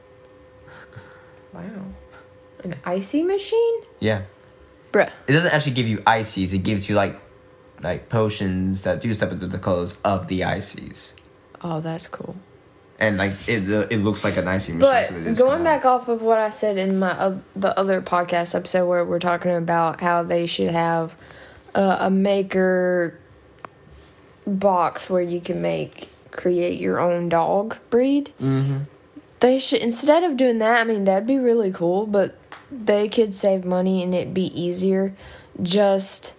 Wow. 1.54 1.62
An 2.64 2.76
icy 2.86 3.24
machine? 3.24 3.82
Yeah. 4.00 4.24
Bruh. 4.92 5.10
It 5.28 5.32
doesn't 5.34 5.54
actually 5.54 5.74
give 5.74 5.88
you 5.88 6.02
ices. 6.06 6.54
It 6.54 6.60
gives 6.60 6.90
you 6.90 6.96
like, 6.96 7.20
like 7.82 8.10
potions 8.10 8.84
that 8.84 9.02
do 9.02 9.14
stuff 9.14 9.30
with 9.32 9.50
the 9.52 9.58
colors 9.58 10.00
of 10.04 10.28
the 10.28 10.44
ices. 10.44 11.14
Oh, 11.64 11.80
that's 11.82 12.08
cool. 12.08 12.36
and 13.00 13.18
like 13.18 13.34
it 13.48 13.68
it 13.92 14.00
looks 14.04 14.24
like 14.24 14.38
a 14.38 14.48
icy 14.48 14.74
machine. 14.74 14.80
But 15.26 15.36
so 15.38 15.46
going 15.48 15.64
back 15.64 15.86
off 15.86 16.08
of 16.08 16.22
what 16.22 16.38
I 16.38 16.50
said 16.52 16.78
in 16.78 17.00
my 17.00 17.12
uh, 17.12 17.38
the 17.56 17.78
other 17.80 18.02
podcast 18.02 18.54
episode 18.54 18.88
where 18.88 19.04
we're 19.06 19.20
talking 19.20 19.52
about 19.56 20.02
how 20.02 20.22
they 20.24 20.46
should 20.46 20.70
have 20.70 21.16
uh, 21.74 21.98
a 22.02 22.10
maker 22.12 23.18
box 24.46 25.10
where 25.10 25.22
you 25.22 25.40
can 25.42 25.62
make 25.62 26.10
create 26.32 26.80
your 26.80 27.00
own 27.00 27.30
dog 27.30 27.78
breed. 27.90 28.32
Mhm. 28.42 28.82
They 29.40 29.58
should 29.60 29.82
instead 29.82 30.24
of 30.24 30.38
doing 30.38 30.60
that. 30.60 30.82
I 30.82 30.84
mean, 30.84 31.04
that'd 31.06 31.28
be 31.28 31.40
really 31.40 31.72
cool, 31.72 32.06
but 32.06 32.38
they 32.72 33.10
could 33.10 33.34
save 33.34 33.66
money 33.66 34.02
and 34.02 34.14
it'd 34.16 34.34
be 34.34 34.48
easier. 34.60 35.14
Just 35.62 36.36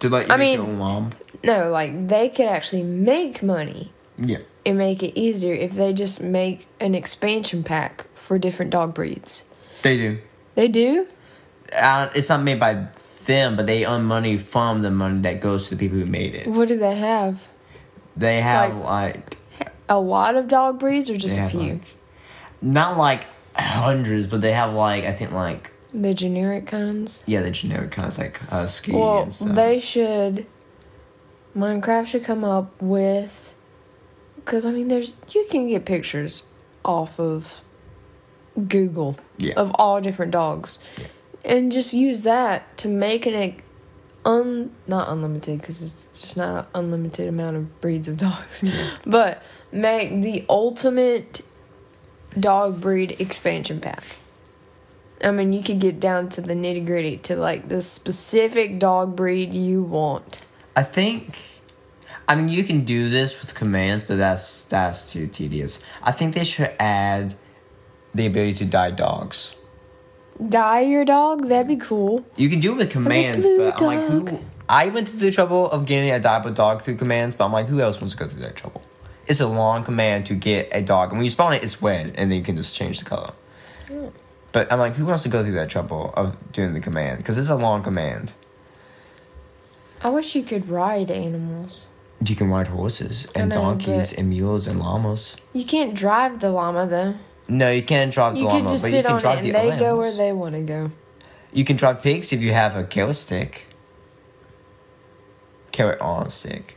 to 0.00 0.08
let 0.08 0.26
you 0.28 0.32
I 0.34 0.36
make 0.36 0.56
your 0.56 0.62
mean- 0.66 0.72
own 0.72 0.78
mom. 0.78 1.10
no, 1.44 1.70
like 1.70 2.08
they 2.08 2.28
could 2.28 2.46
actually 2.46 2.82
make 2.82 3.42
money 3.42 3.92
Yeah. 4.18 4.38
and 4.64 4.78
make 4.78 5.02
it 5.02 5.18
easier 5.18 5.54
if 5.54 5.72
they 5.72 5.92
just 5.92 6.22
make 6.22 6.66
an 6.80 6.94
expansion 6.94 7.62
pack 7.62 8.06
for 8.14 8.38
different 8.38 8.70
dog 8.70 8.94
breeds. 8.94 9.52
They 9.82 9.96
do. 9.96 10.18
They 10.54 10.68
do. 10.68 11.06
Uh, 11.78 12.08
it's 12.14 12.28
not 12.28 12.42
made 12.42 12.58
by 12.60 12.86
them, 13.26 13.56
but 13.56 13.66
they 13.66 13.84
earn 13.86 14.04
money 14.04 14.36
from 14.38 14.78
the 14.80 14.90
money 14.90 15.20
that 15.22 15.40
goes 15.40 15.68
to 15.68 15.74
the 15.74 15.78
people 15.78 15.98
who 15.98 16.06
made 16.06 16.34
it. 16.34 16.46
What 16.46 16.68
do 16.68 16.78
they 16.78 16.96
have? 16.96 17.48
They 18.16 18.40
have 18.40 18.74
like, 18.76 19.36
A 19.88 19.98
lot 20.00 20.36
of 20.36 20.48
dog 20.48 20.78
breeds 20.80 21.08
or 21.10 21.16
just 21.16 21.38
a 21.38 21.48
few? 21.48 21.60
like- 21.74 21.94
not 22.60 22.96
like 22.96 23.24
hundreds, 23.56 24.26
but 24.26 24.40
they 24.40 24.52
have 24.52 24.74
like 24.74 25.04
I 25.04 25.12
think 25.12 25.32
like 25.32 25.72
the 25.94 26.14
generic 26.14 26.66
kinds? 26.66 27.22
yeah 27.26 27.42
the 27.42 27.50
generic 27.50 27.90
kinds 27.90 28.18
like 28.18 28.42
uh, 28.44 28.60
husky 28.60 28.92
Well, 28.92 29.22
and 29.24 29.32
stuff. 29.32 29.54
they 29.54 29.78
should. 29.78 30.46
Minecraft 31.56 32.06
should 32.06 32.24
come 32.24 32.44
up 32.44 32.80
with. 32.80 33.54
Because, 34.36 34.64
I 34.64 34.70
mean, 34.72 34.88
there's. 34.88 35.16
You 35.34 35.46
can 35.50 35.68
get 35.68 35.84
pictures 35.84 36.46
off 36.84 37.20
of 37.20 37.60
Google 38.68 39.16
yeah. 39.36 39.52
of 39.56 39.70
all 39.74 40.00
different 40.00 40.32
dogs. 40.32 40.78
Yeah. 40.98 41.06
And 41.44 41.70
just 41.70 41.92
use 41.92 42.22
that 42.22 42.76
to 42.78 42.88
make 42.88 43.26
an. 43.26 43.60
Un, 44.24 44.70
not 44.86 45.08
unlimited 45.08 45.60
because 45.60 45.82
it's 45.82 46.06
just 46.20 46.36
not 46.36 46.58
an 46.58 46.70
unlimited 46.76 47.26
amount 47.28 47.56
of 47.56 47.80
breeds 47.80 48.06
of 48.06 48.16
dogs, 48.18 48.64
but 49.04 49.42
make 49.72 50.22
the 50.22 50.46
ultimate 50.48 51.42
dog 52.38 52.80
breed 52.80 53.16
expansion 53.18 53.80
pack. 53.80 54.04
I 55.24 55.30
mean, 55.30 55.52
you 55.52 55.62
could 55.62 55.78
get 55.78 56.00
down 56.00 56.28
to 56.30 56.40
the 56.40 56.54
nitty 56.54 56.84
gritty 56.84 57.16
to 57.18 57.36
like 57.36 57.68
the 57.68 57.82
specific 57.82 58.78
dog 58.78 59.14
breed 59.14 59.54
you 59.54 59.82
want. 59.82 60.44
I 60.74 60.82
think. 60.82 61.38
I 62.28 62.34
mean, 62.34 62.48
you 62.48 62.64
can 62.64 62.84
do 62.84 63.10
this 63.10 63.40
with 63.40 63.54
commands, 63.54 64.04
but 64.04 64.16
that's 64.16 64.64
that's 64.64 65.12
too 65.12 65.26
tedious. 65.26 65.82
I 66.02 66.12
think 66.12 66.34
they 66.34 66.44
should 66.44 66.72
add 66.78 67.34
the 68.14 68.26
ability 68.26 68.54
to 68.54 68.64
dye 68.64 68.90
dogs. 68.90 69.54
Dye 70.48 70.80
your 70.80 71.04
dog? 71.04 71.48
That'd 71.48 71.68
be 71.68 71.76
cool. 71.76 72.24
You 72.36 72.48
can 72.48 72.60
do 72.60 72.72
it 72.72 72.78
with 72.78 72.90
commands, 72.90 73.46
but 73.46 73.80
I'm 73.80 73.86
like, 73.86 74.08
who? 74.08 74.40
I 74.68 74.88
went 74.88 75.08
through 75.08 75.20
the 75.20 75.30
trouble 75.30 75.70
of 75.70 75.86
getting 75.86 76.10
a 76.10 76.18
dyeable 76.18 76.54
dog 76.54 76.82
through 76.82 76.96
commands, 76.96 77.34
but 77.34 77.44
I'm 77.44 77.52
like, 77.52 77.66
who 77.66 77.80
else 77.80 78.00
wants 78.00 78.14
to 78.14 78.18
go 78.18 78.28
through 78.28 78.40
that 78.40 78.56
trouble? 78.56 78.82
It's 79.26 79.40
a 79.40 79.46
long 79.46 79.84
command 79.84 80.26
to 80.26 80.34
get 80.34 80.68
a 80.72 80.82
dog, 80.82 81.10
and 81.10 81.18
when 81.18 81.24
you 81.24 81.30
spawn 81.30 81.52
it, 81.52 81.62
it's 81.62 81.80
red, 81.80 82.14
and 82.16 82.30
then 82.30 82.32
you 82.32 82.42
can 82.42 82.56
just 82.56 82.76
change 82.76 82.98
the 82.98 83.04
color. 83.04 83.32
But 84.52 84.70
I'm 84.72 84.78
like, 84.78 84.94
who 84.94 85.06
wants 85.06 85.22
to 85.22 85.28
go 85.28 85.42
through 85.42 85.54
that 85.54 85.70
trouble 85.70 86.12
of 86.16 86.52
doing 86.52 86.74
the 86.74 86.80
command? 86.80 87.18
Because 87.18 87.38
it's 87.38 87.48
a 87.48 87.56
long 87.56 87.82
command. 87.82 88.34
I 90.02 90.10
wish 90.10 90.34
you 90.34 90.42
could 90.42 90.68
ride 90.68 91.10
animals. 91.10 91.86
You 92.24 92.36
can 92.36 92.50
ride 92.50 92.68
horses 92.68 93.26
and 93.34 93.48
know, 93.50 93.54
donkeys 93.54 94.12
and 94.12 94.28
mules 94.28 94.66
and 94.66 94.78
llamas. 94.78 95.36
You 95.52 95.64
can't 95.64 95.94
drive 95.94 96.40
the 96.40 96.50
llama 96.50 96.86
though. 96.86 97.14
No, 97.48 97.70
you 97.70 97.82
can't 97.82 98.12
drive 98.12 98.34
the 98.34 98.40
You 98.40 98.46
llama, 98.46 98.68
just 98.68 98.84
but 98.84 98.92
you 98.92 99.02
can 99.02 99.12
on 99.12 99.16
it 99.16 99.20
drive 99.20 99.38
and 99.38 99.46
the 99.46 99.52
they 99.52 99.70
other 99.70 99.80
go 99.80 99.96
where 99.96 100.12
they 100.12 100.32
want 100.32 100.54
to 100.54 100.62
go. 100.62 100.90
You 101.52 101.64
can 101.64 101.76
drive 101.76 102.02
pigs 102.02 102.32
if 102.32 102.40
you 102.40 102.52
have 102.52 102.76
a 102.76 102.84
carrot 102.84 103.16
stick. 103.16 103.66
Carrot 105.70 106.00
on 106.00 106.30
stick. 106.30 106.76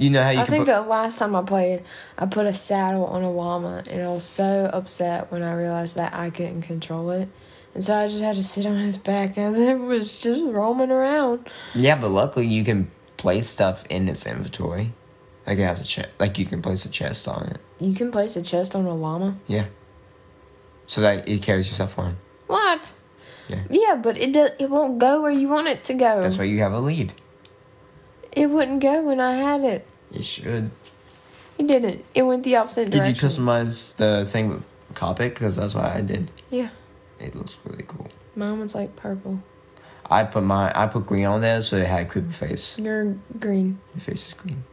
You 0.00 0.08
know 0.08 0.22
how 0.22 0.30
you 0.30 0.40
I 0.40 0.44
think 0.44 0.64
put, 0.64 0.72
the 0.72 0.80
last 0.80 1.18
time 1.18 1.36
I 1.36 1.42
played, 1.42 1.84
I 2.16 2.24
put 2.24 2.46
a 2.46 2.54
saddle 2.54 3.04
on 3.04 3.22
a 3.22 3.30
llama, 3.30 3.84
and 3.86 4.00
I 4.02 4.08
was 4.08 4.24
so 4.24 4.70
upset 4.72 5.30
when 5.30 5.42
I 5.42 5.52
realized 5.54 5.96
that 5.96 6.14
I 6.14 6.30
couldn't 6.30 6.62
control 6.62 7.10
it, 7.10 7.28
and 7.74 7.84
so 7.84 7.94
I 7.94 8.06
just 8.06 8.22
had 8.22 8.34
to 8.36 8.42
sit 8.42 8.64
on 8.64 8.78
his 8.78 8.96
back 8.96 9.36
as 9.36 9.58
it 9.58 9.78
was 9.78 10.18
just 10.18 10.42
roaming 10.42 10.90
around. 10.90 11.50
Yeah, 11.74 11.96
but 11.96 12.08
luckily 12.08 12.46
you 12.46 12.64
can 12.64 12.90
place 13.18 13.46
stuff 13.46 13.84
in 13.90 14.08
its 14.08 14.26
inventory. 14.26 14.94
Like 15.46 15.58
it 15.58 15.64
has 15.64 15.82
a 15.82 15.86
chest. 15.86 16.08
Like 16.18 16.38
you 16.38 16.46
can 16.46 16.62
place 16.62 16.86
a 16.86 16.90
chest 16.90 17.28
on 17.28 17.48
it. 17.48 17.58
You 17.78 17.94
can 17.94 18.10
place 18.10 18.36
a 18.36 18.42
chest 18.42 18.74
on 18.74 18.86
a 18.86 18.94
llama. 18.94 19.36
Yeah. 19.48 19.66
So 20.86 21.02
that 21.02 21.28
it 21.28 21.42
carries 21.42 21.68
your 21.68 21.74
stuff 21.74 21.98
on. 21.98 22.16
What? 22.46 22.90
Yeah. 23.48 23.64
Yeah, 23.68 23.96
but 23.96 24.16
it 24.16 24.32
does. 24.32 24.52
It 24.58 24.70
won't 24.70 24.98
go 24.98 25.20
where 25.20 25.30
you 25.30 25.48
want 25.48 25.68
it 25.68 25.84
to 25.84 25.94
go. 25.94 26.22
That's 26.22 26.38
why 26.38 26.44
you 26.44 26.60
have 26.60 26.72
a 26.72 26.80
lead. 26.80 27.12
It 28.32 28.48
wouldn't 28.48 28.80
go 28.80 29.02
when 29.02 29.20
I 29.20 29.34
had 29.34 29.60
it. 29.62 29.86
You 30.10 30.22
should. 30.22 30.70
It 31.58 31.66
didn't. 31.66 32.04
It 32.14 32.22
went 32.22 32.42
the 32.44 32.56
opposite 32.56 32.90
direction. 32.90 33.12
Did 33.14 33.22
you 33.22 33.28
customize 33.28 33.96
the 33.96 34.24
thing 34.26 34.48
with 34.48 34.62
carpet? 34.94 35.34
Because 35.34 35.56
that's 35.56 35.74
what 35.74 35.84
I 35.84 36.00
did. 36.00 36.30
Yeah, 36.50 36.70
It 37.18 37.34
looks 37.34 37.58
really 37.64 37.84
cool. 37.86 38.08
mine 38.34 38.58
was 38.60 38.74
like 38.74 38.96
purple. 38.96 39.42
I 40.10 40.24
put 40.24 40.42
my 40.42 40.72
I 40.74 40.86
put 40.88 41.06
green 41.06 41.26
on 41.26 41.40
there 41.40 41.62
so 41.62 41.76
it 41.76 41.86
had 41.86 42.08
creepy 42.08 42.32
face. 42.32 42.76
You're 42.78 43.14
green. 43.38 43.78
Your 43.94 44.00
face 44.00 44.28
is 44.28 44.32
green. 44.34 44.64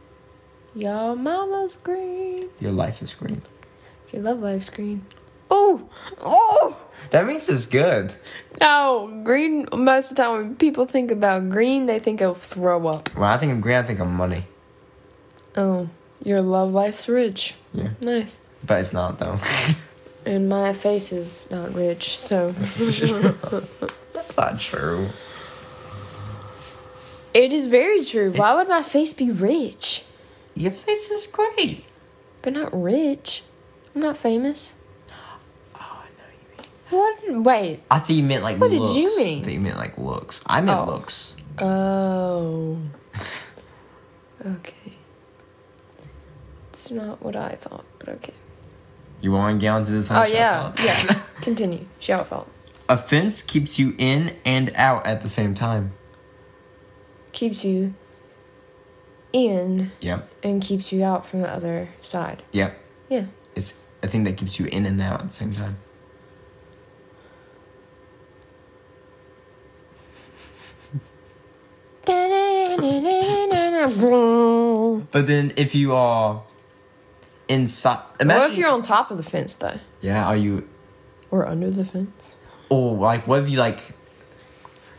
Your 0.74 1.14
mama's 1.16 1.76
green. 1.76 2.48
Your 2.60 2.72
life 2.72 3.02
is 3.02 3.14
green. 3.14 3.42
Your 4.12 4.22
love 4.22 4.40
life's 4.40 4.70
green. 4.70 5.04
Oh, 5.50 5.88
oh. 6.20 6.76
That 7.10 7.26
means 7.26 7.48
it's 7.48 7.66
good. 7.66 8.14
No, 8.60 9.20
green. 9.24 9.66
Most 9.72 10.10
of 10.10 10.16
the 10.16 10.22
time, 10.22 10.32
when 10.36 10.56
people 10.56 10.86
think 10.86 11.10
about 11.10 11.48
green, 11.48 11.86
they 11.86 11.98
think 11.98 12.20
of 12.20 12.40
throw 12.40 12.86
up. 12.88 13.14
When 13.14 13.28
I 13.28 13.38
think 13.38 13.52
of 13.52 13.60
green, 13.60 13.76
I 13.76 13.82
think 13.82 14.00
of 14.00 14.08
money. 14.08 14.46
Oh, 15.58 15.90
your 16.24 16.40
love 16.40 16.72
life's 16.72 17.08
rich. 17.08 17.54
Yeah. 17.74 17.90
Nice. 18.00 18.40
But 18.64 18.80
it's 18.80 18.92
not 18.94 19.18
though. 19.18 19.36
And 20.26 20.46
my 20.48 20.74
face 20.74 21.10
is 21.10 21.50
not 21.50 21.72
rich, 21.74 22.18
so 22.18 22.50
That's 24.12 24.36
not 24.36 24.60
true. 24.60 25.08
it 27.32 27.50
is 27.52 27.66
very 27.66 28.04
true. 28.04 28.32
Why 28.32 28.54
would 28.56 28.68
my 28.68 28.82
face 28.82 29.14
be 29.14 29.30
rich? 29.30 30.04
Your 30.54 30.72
face 30.72 31.10
is 31.10 31.26
great. 31.26 31.84
But 32.42 32.52
not 32.52 32.68
rich. 32.72 33.42
I'm 33.94 34.02
not 34.02 34.18
famous. 34.18 34.74
Oh, 35.10 35.80
I 35.80 36.08
know 36.18 36.28
you 36.34 36.48
mean. 36.58 37.40
What? 37.40 37.44
Wait. 37.44 37.80
I 37.90 37.98
thought 37.98 38.10
you 38.10 38.22
meant 38.24 38.42
like 38.42 38.58
What 38.58 38.70
did 38.70 38.90
you 38.90 39.08
mean? 39.16 39.40
I 39.40 39.42
thought 39.44 39.52
you 39.52 39.60
meant 39.60 39.78
like 39.78 39.96
looks. 39.96 40.42
I 40.46 40.60
meant 40.60 40.80
Oh. 40.80 40.84
looks. 40.92 41.36
Oh. 41.58 42.78
okay. 44.46 44.92
Not 46.90 47.22
what 47.22 47.36
I 47.36 47.56
thought, 47.56 47.84
but 47.98 48.08
okay. 48.08 48.34
You 49.20 49.32
want 49.32 49.56
to 49.56 49.60
get 49.60 49.68
onto 49.70 49.92
this? 49.92 50.10
Oh 50.10 50.24
yeah, 50.24 50.72
yeah. 50.84 51.20
Continue. 51.40 51.86
Shower 51.98 52.24
thought. 52.24 52.48
A 52.88 52.96
fence 52.96 53.42
keeps 53.42 53.78
you 53.78 53.94
in 53.98 54.36
and 54.44 54.72
out 54.74 55.06
at 55.06 55.20
the 55.22 55.28
same 55.28 55.54
time. 55.54 55.92
Keeps 57.32 57.64
you 57.64 57.94
in 59.32 59.92
Yep. 60.00 60.28
and 60.42 60.62
keeps 60.62 60.90
you 60.92 61.04
out 61.04 61.26
from 61.26 61.42
the 61.42 61.50
other 61.50 61.90
side. 62.00 62.42
Yep. 62.52 62.78
Yeah. 63.10 63.24
It's 63.54 63.82
a 64.02 64.08
thing 64.08 64.24
that 64.24 64.36
keeps 64.38 64.58
you 64.58 64.66
in 64.66 64.86
and 64.86 65.00
out 65.02 65.20
at 65.20 65.28
the 65.28 65.34
same 65.34 65.52
time. 65.52 65.76
But 75.10 75.26
then 75.26 75.52
if 75.56 75.74
you 75.74 75.94
are 75.94 76.42
inside, 77.48 78.02
imagine. 78.20 78.52
if 78.52 78.58
you're 78.58 78.70
on 78.70 78.82
top 78.82 79.10
of 79.10 79.16
the 79.16 79.22
fence 79.22 79.54
though? 79.54 79.78
yeah, 80.00 80.26
are 80.26 80.36
you? 80.36 80.68
Or 81.30 81.46
under 81.46 81.70
the 81.70 81.84
fence? 81.84 82.36
Or 82.68 82.96
like, 82.96 83.26
what 83.26 83.42
if 83.42 83.50
you 83.50 83.58
like 83.58 83.80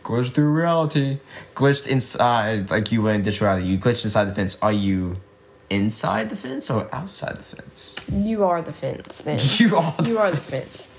glitched 0.03 0.31
through 0.31 0.51
reality? 0.51 1.19
Glitched 1.55 1.87
inside, 1.87 2.69
like 2.71 2.91
you 2.91 3.01
went 3.01 3.17
in 3.17 3.23
digital 3.23 3.47
reality. 3.47 3.67
You 3.67 3.77
glitched 3.77 4.03
inside 4.03 4.25
the 4.25 4.33
fence. 4.33 4.61
Are 4.61 4.71
you 4.71 5.17
inside 5.69 6.29
the 6.29 6.35
fence 6.35 6.69
or 6.69 6.87
outside 6.93 7.35
the 7.37 7.43
fence? 7.43 7.95
You 8.11 8.43
are 8.43 8.61
the 8.61 8.73
fence 8.73 9.19
then. 9.19 9.39
You 9.59 9.75
are. 9.77 9.95
you 10.05 10.17
are 10.19 10.31
the 10.31 10.37
fence. 10.37 10.95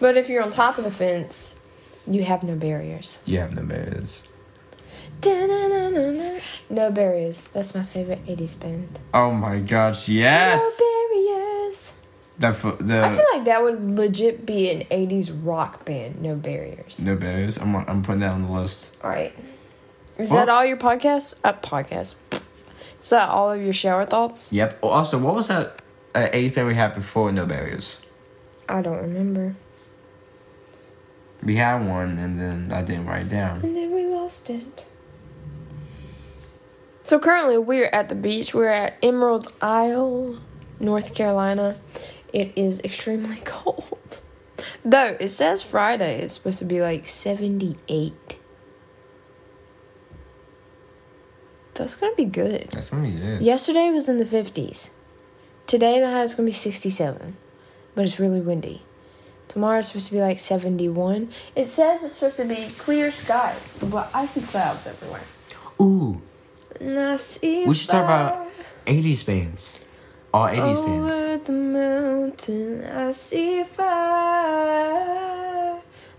But 0.00 0.16
if 0.16 0.28
you're 0.28 0.42
on 0.44 0.52
top 0.52 0.78
of 0.78 0.84
the 0.84 0.90
fence, 0.90 1.60
you 2.06 2.22
have 2.24 2.42
no 2.42 2.54
barriers. 2.54 3.20
You 3.26 3.38
have 3.40 3.54
no 3.54 3.62
barriers. 3.62 4.22
No 6.70 6.90
barriers. 6.92 7.44
That's 7.48 7.74
my 7.74 7.82
favorite 7.82 8.24
80s 8.26 8.58
band. 8.60 8.98
Oh 9.12 9.32
my 9.32 9.58
gosh! 9.58 10.08
Yes. 10.08 10.80
No 10.80 10.84
barriers. 10.86 11.94
The 12.38 12.48
I 13.04 13.08
feel 13.16 13.24
like 13.34 13.44
that 13.46 13.62
would 13.62 13.82
legit 13.82 14.46
be 14.46 14.70
an 14.70 14.82
80s 14.82 15.32
rock 15.42 15.84
band. 15.84 16.22
No 16.22 16.36
barriers. 16.36 17.00
no 17.00 17.16
barriers. 17.16 17.56
I'm 17.58 17.74
I'm 17.74 18.02
putting 18.02 18.20
that 18.20 18.30
on 18.32 18.46
the 18.46 18.52
list. 18.52 18.94
All 19.02 19.10
right. 19.10 19.34
Is 20.18 20.30
Well- 20.30 20.46
that 20.46 20.48
all 20.52 20.64
your 20.64 20.76
podcasts? 20.76 21.34
Uh, 21.42 21.52
podcasts. 21.54 22.16
Is 23.02 23.10
that 23.10 23.28
all 23.28 23.50
of 23.52 23.60
your 23.62 23.72
shower 23.72 24.04
thoughts? 24.04 24.52
Yep. 24.52 24.78
Oh, 24.82 24.88
Also, 24.88 25.18
what 25.18 25.34
was 25.34 25.48
that 25.48 25.80
uh, 26.14 26.26
80s 26.32 26.54
band 26.54 26.68
we 26.68 26.74
had 26.74 26.94
before 26.94 27.30
No 27.32 27.46
Barriers? 27.46 27.98
I 28.68 28.82
don't 28.82 28.98
remember. 28.98 29.54
We 31.42 31.54
had 31.56 31.86
one, 31.86 32.18
and 32.18 32.38
then 32.40 32.72
I 32.72 32.82
didn't 32.82 33.06
write 33.06 33.22
it 33.26 33.28
down. 33.28 33.60
And 33.62 33.76
then 33.76 33.94
we 33.94 34.06
lost 34.06 34.50
it. 34.50 34.84
So 37.08 37.18
currently 37.18 37.56
we're 37.56 37.86
at 37.86 38.10
the 38.10 38.14
beach. 38.14 38.52
We're 38.52 38.68
at 38.68 38.98
Emerald 39.02 39.50
Isle, 39.62 40.36
North 40.78 41.14
Carolina. 41.14 41.80
It 42.34 42.52
is 42.54 42.80
extremely 42.80 43.36
cold. 43.46 44.20
Though 44.84 45.16
it 45.18 45.28
says 45.28 45.62
Friday 45.62 46.20
it's 46.20 46.34
supposed 46.34 46.58
to 46.58 46.66
be 46.66 46.82
like 46.82 47.08
78. 47.08 48.36
That's 51.76 51.94
gonna 51.94 52.14
be 52.14 52.26
good. 52.26 52.68
That's 52.72 52.90
gonna 52.90 53.08
be 53.08 53.14
good. 53.14 53.40
Yesterday 53.40 53.88
was 53.88 54.10
in 54.10 54.18
the 54.18 54.26
50s. 54.26 54.90
Today 55.66 56.00
the 56.00 56.10
high 56.10 56.24
is 56.24 56.34
gonna 56.34 56.44
be 56.44 56.52
67. 56.52 57.38
But 57.94 58.04
it's 58.04 58.20
really 58.20 58.42
windy. 58.42 58.82
Tomorrow 59.48 59.78
it's 59.78 59.88
supposed 59.88 60.08
to 60.08 60.12
be 60.12 60.20
like 60.20 60.38
71. 60.38 61.30
It 61.56 61.68
says 61.68 62.04
it's 62.04 62.16
supposed 62.16 62.36
to 62.36 62.44
be 62.44 62.68
clear 62.76 63.10
skies, 63.10 63.78
but 63.82 64.10
I 64.12 64.26
see 64.26 64.42
clouds 64.42 64.86
everywhere. 64.86 65.22
Ooh, 65.80 65.88
And 65.88 65.96
I 66.02 66.16
see 66.16 66.27
we 66.80 67.74
should 67.74 67.90
talk 67.90 68.04
about 68.04 68.50
80s 68.86 69.26
bands. 69.26 69.80
All 70.32 70.46
80s 70.48 70.84
bands. 70.84 71.14
Over 71.14 71.36
the 71.38 71.52
mountain, 71.52 72.84
I 72.84 73.10
see 73.12 73.64
fire. 73.64 75.18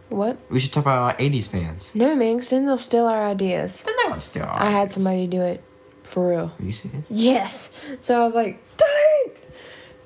What? 0.09 0.37
We 0.49 0.59
should 0.59 0.73
talk 0.73 0.83
about 0.83 0.97
our 0.97 1.13
80s 1.19 1.51
bands. 1.51 1.93
No, 1.95 2.15
man, 2.15 2.39
then 2.49 2.65
they'll 2.65 2.77
steal 2.77 3.05
our 3.05 3.23
ideas. 3.27 3.83
They're 3.83 3.93
not 3.95 4.07
gonna 4.09 4.19
steal 4.19 4.43
our 4.43 4.59
I 4.59 4.69
had 4.71 4.81
ideas. 4.81 4.93
somebody 4.95 5.27
do 5.27 5.41
it. 5.41 5.63
For 6.03 6.29
real. 6.31 6.51
Are 6.59 6.65
you 6.65 6.71
serious? 6.71 7.05
Yes. 7.09 7.71
So 7.99 8.19
I 8.19 8.23
was 8.25 8.33
like, 8.33 8.59
delete! 8.77 9.37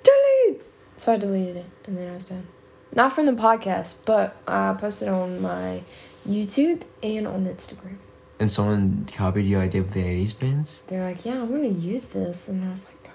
Delete! 0.04 0.62
So 0.98 1.14
I 1.14 1.18
deleted 1.18 1.56
it, 1.58 1.66
and 1.86 1.98
then 1.98 2.10
I 2.12 2.14
was 2.16 2.26
done. 2.26 2.46
Not 2.94 3.14
from 3.14 3.26
the 3.26 3.32
podcast, 3.32 4.00
but 4.06 4.36
I 4.46 4.74
posted 4.78 5.08
on 5.08 5.42
my 5.42 5.84
YouTube 6.28 6.84
and 7.02 7.26
on 7.26 7.46
Instagram. 7.46 7.98
And 8.40 8.52
someone 8.52 9.06
copied 9.12 9.46
your 9.46 9.62
idea 9.62 9.82
with 9.82 9.94
the 9.94 10.04
80s 10.04 10.38
bands? 10.38 10.84
They're 10.88 11.06
like, 11.06 11.26
yeah, 11.26 11.42
I'm 11.42 11.50
gonna 11.50 11.68
use 11.68 12.08
this. 12.08 12.50
And 12.50 12.66
I 12.66 12.72
was 12.72 12.90
like, 12.90 13.12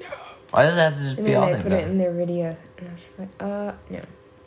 no. 0.00 0.06
Why 0.50 0.62
does 0.64 0.74
that 0.76 0.84
have 0.84 0.94
to 0.94 1.02
just 1.02 1.16
And 1.18 1.26
be 1.26 1.34
all 1.34 1.46
they 1.46 1.62
put 1.62 1.72
it 1.72 1.88
in 1.88 1.98
their 1.98 2.12
video. 2.12 2.56
And 2.78 2.88
I 2.88 2.92
was 2.92 3.04
just 3.04 3.18
like, 3.18 3.28
uh, 3.40 3.72
no. 3.90 4.00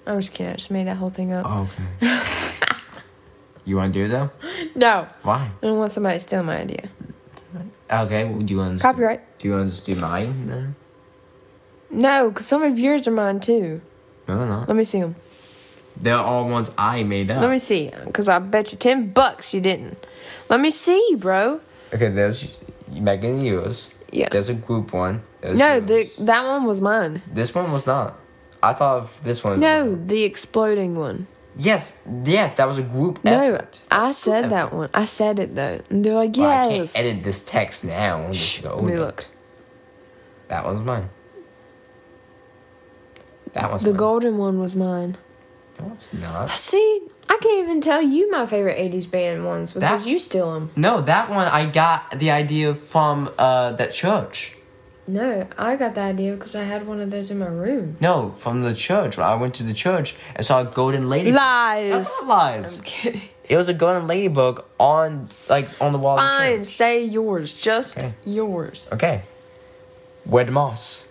I'm 0.07 0.19
just 0.19 0.33
kidding. 0.33 0.53
I 0.53 0.55
just 0.55 0.71
made 0.71 0.87
that 0.87 0.97
whole 0.97 1.09
thing 1.09 1.31
up. 1.31 1.45
Oh, 1.47 1.69
okay. 2.01 2.19
you 3.65 3.75
want 3.75 3.93
to 3.93 3.99
do 3.99 4.05
it 4.05 4.09
though? 4.09 4.31
No. 4.75 5.07
Why? 5.21 5.51
I 5.61 5.65
don't 5.65 5.77
want 5.77 5.91
somebody 5.91 6.15
to 6.15 6.19
steal 6.19 6.43
my 6.43 6.61
idea. 6.61 6.89
Okay, 7.91 8.23
well, 8.25 8.39
do 8.39 8.53
you 8.53 8.59
want 8.59 8.77
to 8.77 8.81
Copyright. 8.81 9.39
Do 9.39 9.47
you 9.47 9.53
want 9.55 9.69
to 9.69 9.75
just 9.75 9.85
do 9.85 9.95
mine 9.95 10.45
then? 10.45 10.75
No, 11.89 12.29
because 12.29 12.45
some 12.45 12.61
of 12.61 12.77
yours 12.77 13.07
are 13.07 13.11
mine 13.11 13.39
too. 13.39 13.81
No, 14.27 14.37
they're 14.37 14.47
not. 14.47 14.69
Let 14.69 14.75
me 14.75 14.83
see 14.83 15.01
them. 15.01 15.15
They're 15.99 16.15
all 16.15 16.47
ones 16.49 16.71
I 16.77 17.03
made 17.03 17.29
up. 17.29 17.41
Let 17.41 17.51
me 17.51 17.59
see. 17.59 17.91
Because 18.05 18.29
I 18.29 18.39
bet 18.39 18.71
you 18.71 18.77
10 18.77 19.09
bucks 19.11 19.53
you 19.53 19.61
didn't. 19.61 20.07
Let 20.49 20.59
me 20.59 20.71
see, 20.71 21.15
bro. 21.17 21.59
Okay, 21.93 22.09
there's 22.09 22.57
Megan 22.89 23.31
and 23.31 23.45
yours. 23.45 23.93
Yeah. 24.11 24.29
There's 24.29 24.49
a 24.49 24.53
group 24.53 24.93
one. 24.93 25.23
No, 25.43 25.79
the, 25.79 26.09
that 26.19 26.47
one 26.47 26.65
was 26.65 26.81
mine. 26.81 27.21
This 27.31 27.53
one 27.53 27.71
was 27.71 27.85
not. 27.85 28.17
I 28.63 28.73
thought 28.73 28.99
of 28.99 29.23
this 29.23 29.43
one. 29.43 29.59
No, 29.59 29.95
the 29.95 30.23
exploding 30.23 30.95
one. 30.95 31.27
Yes, 31.57 32.01
yes, 32.23 32.53
that 32.55 32.67
was 32.67 32.77
a 32.77 32.83
group 32.83 33.23
No, 33.23 33.55
effort. 33.55 33.81
I 33.91 33.97
a 33.97 34.03
group 34.05 34.15
said 34.15 34.49
that 34.51 34.71
one. 34.73 34.89
I 34.93 35.05
said 35.05 35.39
it 35.39 35.55
though. 35.55 35.79
And 35.89 36.05
they're 36.05 36.13
like, 36.13 36.35
Well, 36.37 36.49
I 36.49 36.69
can't 36.69 36.91
edit 36.97 37.23
this 37.23 37.43
text 37.43 37.83
now. 37.83 38.27
This 38.27 38.59
is 38.59 38.65
Let 38.65 38.83
me 38.83 38.97
look. 38.97 39.25
That 40.47 40.65
one's 40.65 40.85
mine. 40.85 41.09
That 43.53 43.69
one's 43.69 43.83
The 43.83 43.91
mine. 43.91 43.97
golden 43.97 44.37
one 44.37 44.59
was 44.59 44.75
mine. 44.75 45.17
No, 45.79 45.91
it's 45.93 46.13
not. 46.13 46.49
See, 46.51 47.01
I 47.29 47.37
can't 47.41 47.63
even 47.63 47.81
tell 47.81 48.01
you 48.01 48.29
my 48.31 48.45
favorite 48.45 48.77
80s 48.77 49.09
band 49.09 49.45
ones 49.45 49.73
because 49.73 50.03
That- 50.03 50.09
you 50.09 50.19
steal 50.19 50.53
them. 50.53 50.71
No, 50.75 51.01
that 51.01 51.29
one 51.29 51.47
I 51.47 51.65
got 51.67 52.19
the 52.19 52.31
idea 52.31 52.73
from 52.73 53.29
uh 53.37 53.71
that 53.73 53.93
church. 53.93 54.55
No, 55.07 55.47
I 55.57 55.75
got 55.75 55.95
the 55.95 56.01
idea 56.01 56.33
because 56.33 56.55
I 56.55 56.63
had 56.63 56.85
one 56.85 56.99
of 56.99 57.09
those 57.09 57.31
in 57.31 57.39
my 57.39 57.47
room. 57.47 57.97
No, 57.99 58.31
from 58.37 58.61
the 58.61 58.75
church. 58.75 59.17
I 59.17 59.33
went 59.35 59.55
to 59.55 59.63
the 59.63 59.73
church 59.73 60.15
and 60.35 60.45
saw 60.45 60.61
a 60.61 60.65
golden 60.65 61.09
lady. 61.09 61.31
Lies. 61.31 61.91
That's 61.91 62.21
not 62.23 62.29
lies. 62.29 62.77
I'm 62.79 62.83
kidding. 62.85 63.21
It 63.49 63.57
was 63.57 63.67
a 63.69 63.73
golden 63.73 64.05
ladybug 64.05 64.63
on 64.79 65.29
like 65.49 65.67
on 65.81 65.91
the 65.93 65.97
wall 65.97 66.19
of 66.19 66.23
the 66.23 66.27
Fine, 66.29 66.57
church. 66.59 66.67
say 66.67 67.03
yours. 67.03 67.59
Just 67.59 68.05
yours. 68.23 68.89
Okay. 68.93 69.23
Red 70.27 70.51
Moss. 70.51 71.07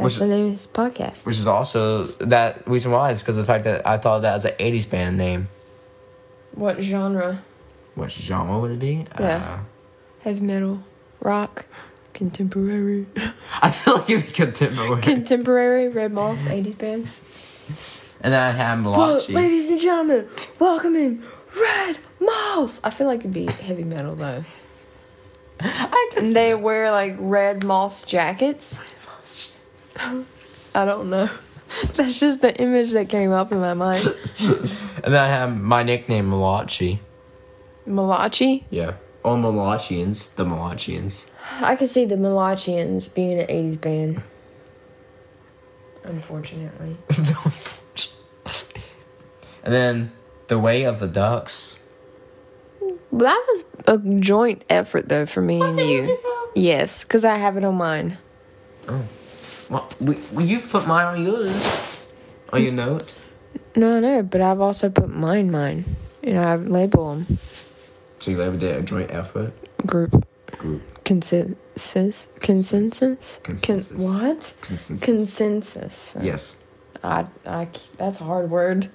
That's 0.00 0.14
Which- 0.14 0.18
the 0.18 0.26
name 0.26 0.46
of 0.46 0.52
this 0.52 0.66
podcast. 0.66 1.26
Which 1.26 1.36
is 1.38 1.46
also 1.46 2.04
that 2.04 2.66
reason 2.66 2.90
why 2.92 3.10
is 3.10 3.20
because 3.22 3.36
of 3.36 3.46
the 3.46 3.52
fact 3.52 3.64
that 3.64 3.86
I 3.86 3.98
thought 3.98 4.22
that 4.22 4.34
was 4.34 4.44
an 4.44 4.52
80s 4.58 4.88
band 4.88 5.16
name. 5.18 5.48
What 6.54 6.80
genre? 6.82 7.42
What 7.94 8.10
genre 8.10 8.58
would 8.58 8.70
it 8.72 8.78
be? 8.78 9.04
Yeah. 9.18 9.60
Heavy 10.22 10.40
metal, 10.40 10.82
rock, 11.20 11.66
contemporary. 12.14 13.06
Uh, 13.16 13.32
I 13.62 13.70
feel 13.70 13.94
like 13.98 14.10
it'd 14.10 14.26
be 14.26 14.32
contemporary. 14.32 15.02
contemporary, 15.02 15.88
Red 15.88 16.12
Moss, 16.12 16.46
80s 16.46 16.78
band. 16.78 17.08
and 18.22 18.32
then 18.32 18.40
I 18.42 18.50
had 18.52 18.84
Well, 18.84 18.94
Malachi. 19.14 19.32
ladies 19.32 19.70
and 19.70 19.80
gentlemen, 19.80 20.28
welcoming 20.58 21.22
Red 21.60 21.98
Moss. 22.20 22.80
I 22.84 22.90
feel 22.90 23.06
like 23.06 23.20
it'd 23.20 23.32
be 23.32 23.46
heavy 23.46 23.84
metal 23.84 24.14
though. 24.14 24.44
I 25.60 26.08
could 26.12 26.22
And 26.24 26.34
they 26.36 26.54
wear 26.54 26.90
like 26.90 27.16
red 27.18 27.64
moss 27.64 28.02
jackets. 28.04 28.78
I 30.74 30.84
don't 30.84 31.10
know. 31.10 31.28
That's 31.94 32.18
just 32.20 32.40
the 32.42 32.54
image 32.60 32.92
that 32.92 33.08
came 33.08 33.32
up 33.32 33.52
in 33.52 33.60
my 33.60 33.74
mind. 33.74 34.06
And 35.02 35.14
then 35.14 35.22
I 35.22 35.28
have 35.28 35.58
my 35.58 35.82
nickname 35.82 36.28
Malachi. 36.28 37.00
Malachi. 37.86 38.66
Yeah. 38.68 38.96
Or 39.22 39.36
Malachians. 39.36 40.34
The 40.34 40.44
Malachians. 40.44 41.30
I 41.62 41.74
could 41.74 41.88
see 41.88 42.04
the 42.04 42.16
Malachians 42.16 43.14
being 43.14 43.38
an 43.40 43.46
80s 43.46 43.80
band. 43.80 44.22
Unfortunately. 46.04 46.98
and 49.64 49.72
then 49.72 50.12
The 50.48 50.58
Way 50.58 50.84
of 50.84 51.00
the 51.00 51.08
Ducks. 51.08 51.78
That 53.12 53.42
was 53.48 53.64
a 53.86 53.96
joint 54.20 54.64
effort 54.68 55.08
though 55.08 55.24
for 55.24 55.40
me 55.40 55.62
and 55.62 55.78
you. 55.78 56.18
Yes, 56.54 57.04
because 57.04 57.24
I 57.24 57.36
have 57.36 57.56
it 57.56 57.64
on 57.64 57.76
mine. 57.76 58.18
Oh. 58.86 59.02
Well, 59.70 59.88
we, 60.00 60.16
well, 60.32 60.44
you've 60.44 60.68
put 60.70 60.86
mine 60.86 61.06
on 61.06 61.24
yours. 61.24 62.12
Oh, 62.52 62.56
on 62.56 62.62
your 62.64 62.72
note. 62.72 63.14
No, 63.76 64.00
no, 64.00 64.22
but 64.22 64.40
I've 64.40 64.60
also 64.60 64.90
put 64.90 65.08
mine, 65.08 65.50
mine. 65.50 65.84
And 66.22 66.38
I've 66.38 66.66
labeled 66.68 67.26
them 67.26 67.38
So 68.18 68.32
you 68.32 68.36
labeled 68.38 68.62
it 68.64 68.76
a 68.76 68.82
joint 68.82 69.10
effort. 69.12 69.52
group 69.86 70.26
Group. 70.58 70.82
consensus. 71.04 72.28
Consensus? 72.40 73.40
Con- 73.44 73.56
Consensus. 73.56 74.04
what? 74.04 74.56
Consensus. 74.60 75.04
Consensus. 75.04 76.16
yes. 76.20 76.56
I, 77.02 77.26
I, 77.46 77.68
that's 77.96 78.20
a 78.20 78.24
hard 78.24 78.50
word. 78.50 78.88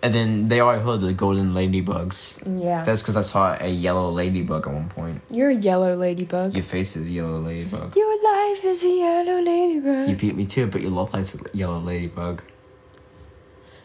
And 0.00 0.14
then 0.14 0.46
they 0.46 0.60
already 0.60 0.84
heard 0.84 1.00
the 1.00 1.12
golden 1.12 1.54
ladybugs. 1.54 2.38
Yeah. 2.62 2.84
That's 2.84 3.02
because 3.02 3.16
I 3.16 3.22
saw 3.22 3.56
a 3.58 3.66
yellow 3.68 4.10
ladybug 4.10 4.68
at 4.68 4.72
one 4.72 4.88
point. 4.88 5.22
You're 5.28 5.50
a 5.50 5.54
yellow 5.56 5.96
ladybug. 5.96 6.54
Your 6.54 6.62
face 6.62 6.94
is 6.94 7.08
a 7.08 7.10
yellow 7.10 7.40
ladybug. 7.40 7.96
Your 7.96 8.22
life 8.58 8.72
is 8.72 8.84
a 8.84 8.88
yellow 8.88 9.40
ladybug. 9.40 10.08
You 10.08 10.16
beat 10.16 10.36
me 10.36 10.46
too, 10.46 10.66
but 10.66 10.82
your 10.82 10.90
love 10.90 11.12
life's 11.14 11.34
a 11.34 11.56
yellow 11.56 11.78
ladybug. 11.78 12.42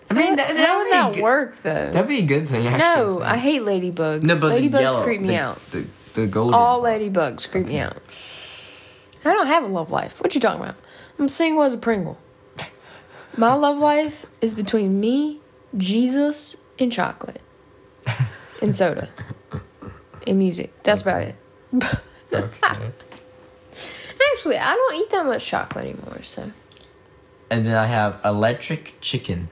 I 0.09 0.15
mean, 0.15 0.35
that, 0.35 0.57
how 0.57 0.77
would 0.79 0.91
that 0.91 1.13
good- 1.15 1.23
work 1.23 1.57
though? 1.63 1.91
That'd 1.91 2.07
be 2.07 2.19
a 2.19 2.25
good 2.25 2.47
thing, 2.47 2.67
actually. 2.67 3.19
no, 3.19 3.21
I 3.21 3.37
hate 3.37 3.61
ladybugs. 3.61 4.23
No, 4.23 4.37
but 4.39 4.53
ladybugs 4.53 4.81
yellow, 4.81 5.03
creep 5.03 5.21
me 5.21 5.29
the, 5.29 5.37
out. 5.37 5.57
The, 5.71 5.87
the 6.13 6.27
golden. 6.27 6.53
All 6.53 6.81
ladybugs 6.81 7.49
creep 7.49 7.67
me 7.67 7.79
out. 7.79 7.97
I 9.25 9.33
don't 9.33 9.47
have 9.47 9.63
a 9.63 9.67
love 9.67 9.89
life. 9.89 10.21
What 10.21 10.35
you 10.35 10.41
talking 10.41 10.61
about? 10.61 10.75
I'm 11.17 11.29
single 11.29 11.63
as 11.63 11.73
a 11.73 11.77
Pringle. 11.77 12.17
My 13.37 13.53
love 13.53 13.79
life 13.79 14.25
is 14.41 14.53
between 14.53 14.99
me, 14.99 15.39
Jesus, 15.75 16.57
and 16.77 16.91
chocolate, 16.91 17.41
and 18.61 18.75
soda, 18.75 19.09
and 20.27 20.37
music. 20.37 20.71
That's 20.83 21.01
about 21.01 21.23
it. 21.23 21.35
Okay. 22.33 22.91
Actually, 24.31 24.57
I 24.57 24.73
don't 24.73 24.95
eat 24.95 25.09
that 25.11 25.25
much 25.25 25.45
chocolate 25.45 25.85
anymore. 25.85 26.21
So. 26.23 26.51
and 27.49 27.65
then 27.65 27.75
I 27.75 27.87
have 27.87 28.19
electric 28.23 28.95
chicken. 29.01 29.49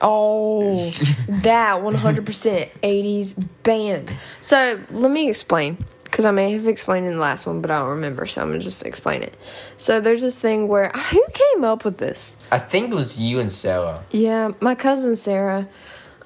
Oh, 0.00 0.88
that 1.28 1.82
100% 1.82 2.70
80s 2.82 3.48
band. 3.62 4.10
So 4.40 4.80
let 4.90 5.10
me 5.10 5.28
explain. 5.28 5.84
Because 6.04 6.24
I 6.24 6.32
may 6.32 6.50
have 6.52 6.66
explained 6.66 7.06
in 7.06 7.14
the 7.14 7.20
last 7.20 7.46
one, 7.46 7.60
but 7.60 7.70
I 7.70 7.78
don't 7.78 7.90
remember. 7.90 8.26
So 8.26 8.42
I'm 8.42 8.48
going 8.48 8.58
to 8.58 8.64
just 8.64 8.84
explain 8.84 9.22
it. 9.22 9.34
So 9.76 10.00
there's 10.00 10.22
this 10.22 10.40
thing 10.40 10.66
where. 10.66 10.88
Who 11.10 11.24
came 11.32 11.62
up 11.64 11.84
with 11.84 11.98
this? 11.98 12.36
I 12.50 12.58
think 12.58 12.90
it 12.90 12.96
was 12.96 13.16
you 13.18 13.38
and 13.38 13.50
Sarah. 13.50 14.02
Yeah, 14.10 14.50
my 14.60 14.74
cousin 14.74 15.14
Sarah. 15.14 15.68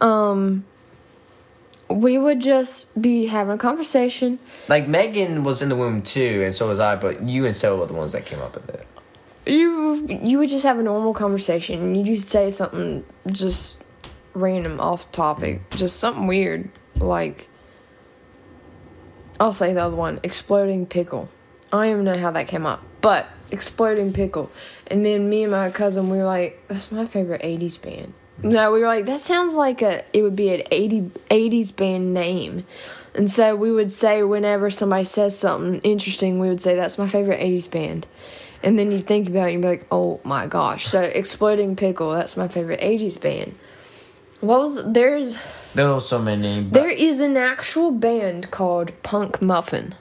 Um, 0.01 0.65
we 1.95 2.19
would 2.19 2.41
just 2.41 3.01
be 3.01 3.27
having 3.27 3.55
a 3.55 3.59
conversation. 3.59 4.41
Like 4.69 4.89
Megan 4.89 5.45
was 5.45 5.63
in 5.63 5.69
the 5.69 5.77
womb 5.77 6.03
too, 6.03 6.43
and 6.45 6.55
so 6.55 6.69
was 6.69 6.81
I. 6.81 6.97
But 6.97 7.29
you 7.29 7.47
and 7.47 7.55
so 7.55 7.79
were 7.79 7.87
the 7.87 7.95
ones 7.95 8.13
that 8.13 8.27
came 8.27 8.41
up 8.41 8.55
with 8.55 8.69
it. 8.69 8.87
You 9.47 10.07
you 10.09 10.39
would 10.39 10.49
just 10.49 10.65
have 10.65 10.79
a 10.79 10.83
normal 10.83 11.15
conversation 11.15 11.81
and 11.81 11.97
you 11.97 12.03
just 12.03 12.29
say 12.29 12.51
something 12.51 13.05
just 13.29 13.85
random 14.33 14.81
off 14.81 15.11
topic, 15.13 15.69
mm. 15.71 15.77
just 15.77 15.99
something 15.99 16.27
weird 16.27 16.69
like 16.97 17.49
I'll 19.39 19.53
say 19.53 19.73
the 19.73 19.83
other 19.83 19.97
one, 19.97 20.21
exploding 20.23 20.87
pickle. 20.87 21.29
I 21.73 21.85
don't 21.85 21.93
even 21.93 22.05
know 22.05 22.19
how 22.19 22.31
that 22.33 22.49
came 22.49 22.67
up, 22.67 22.83
but 23.01 23.27
exploding 23.51 24.13
pickle. 24.13 24.51
And 24.89 25.05
then 25.05 25.29
me 25.29 25.43
and 25.43 25.53
my 25.53 25.71
cousin 25.71 26.09
we 26.09 26.19
were 26.19 26.25
like, 26.25 26.63
that's 26.69 26.91
my 26.91 27.05
favorite 27.05 27.43
80s 27.43 27.81
band. 27.81 28.15
No, 28.45 28.73
we 28.73 28.81
were 28.81 28.87
like, 28.87 29.07
that 29.07 29.21
sounds 29.21 29.55
like 29.55 29.83
a 29.83 30.05
it 30.13 30.23
would 30.23 30.37
be 30.37 30.51
an 30.55 30.63
80 30.71 31.03
80s 31.31 31.75
band 31.75 32.15
name. 32.15 32.65
And 33.15 33.31
so 33.31 33.55
we 33.55 33.71
would 33.71 33.93
say 33.93 34.23
whenever 34.23 34.71
somebody 34.71 35.05
says 35.05 35.39
something 35.39 35.81
interesting, 35.81 36.39
we 36.39 36.49
would 36.49 36.61
say 36.61 36.75
that's 36.75 36.99
my 36.99 37.09
favorite 37.09 37.41
80s 37.41 37.71
band. 37.71 38.07
And 38.63 38.79
then 38.79 38.91
you'd 38.91 39.07
think 39.07 39.29
about 39.29 39.51
it 39.51 39.55
and 39.55 39.63
be 39.63 39.69
like, 39.69 39.87
oh 39.91 40.21
my 40.25 40.47
gosh. 40.47 40.87
So 40.87 41.03
Exploding 41.03 41.77
Pickle, 41.77 42.11
that's 42.13 42.37
my 42.37 42.49
favorite 42.49 42.81
80s 42.81 43.21
band. 43.21 43.55
What 44.41 44.61
was 44.61 44.93
there's 44.93 45.73
There 45.75 45.93
were 45.93 46.01
so 46.01 46.19
many. 46.19 46.65
There 46.65 46.91
is 46.91 47.21
an 47.21 47.37
actual 47.37 47.93
band 47.93 48.51
called 48.51 48.93
Punk 49.03 49.41
Muffin. 49.41 49.95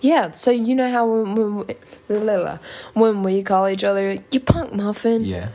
Yeah, 0.00 0.32
so 0.32 0.50
you 0.50 0.74
know 0.74 0.90
how 0.90 1.06
when 1.06 1.34
when 1.34 1.66
we, 1.66 2.58
when 2.94 3.22
we 3.22 3.42
call 3.42 3.68
each 3.68 3.84
other 3.84 4.18
you 4.30 4.40
Punk 4.40 4.72
Muffin. 4.72 5.24
yeah, 5.24 5.48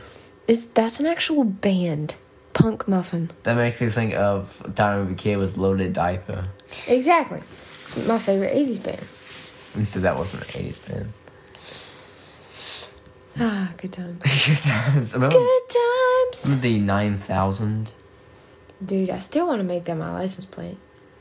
It's 0.52 0.66
that's 0.66 1.00
an 1.00 1.06
actual 1.06 1.44
band. 1.44 2.14
Punk 2.52 2.86
Muffin. 2.86 3.30
that 3.44 3.56
makes 3.56 3.80
me 3.80 3.88
think 3.88 4.12
of 4.14 4.60
time 4.74 5.06
we 5.06 5.14
became 5.14 5.38
with 5.38 5.56
loaded 5.56 5.94
diaper. 5.94 6.48
Exactly. 6.86 7.38
It's 7.80 8.06
my 8.06 8.18
favorite 8.18 8.52
80s 8.54 8.84
band. 8.84 9.00
We 9.74 9.84
said 9.84 10.02
that 10.02 10.16
wasn't 10.18 10.42
an 10.44 10.60
eighties 10.60 10.78
band. 10.80 11.12
Ah, 13.40 13.72
good 13.78 13.94
times. 13.94 14.20
Good 14.46 14.58
times. 14.58 15.14
Remember, 15.14 15.36
Good 15.36 15.68
times. 15.70 16.44
remember 16.44 16.62
the 16.68 16.78
nine 16.80 17.16
thousand. 17.16 17.92
Dude, 18.84 19.08
I 19.08 19.20
still 19.20 19.46
want 19.46 19.60
to 19.60 19.64
make 19.64 19.84
that 19.84 19.96
my 19.96 20.12
license 20.12 20.44
plate. 20.44 20.76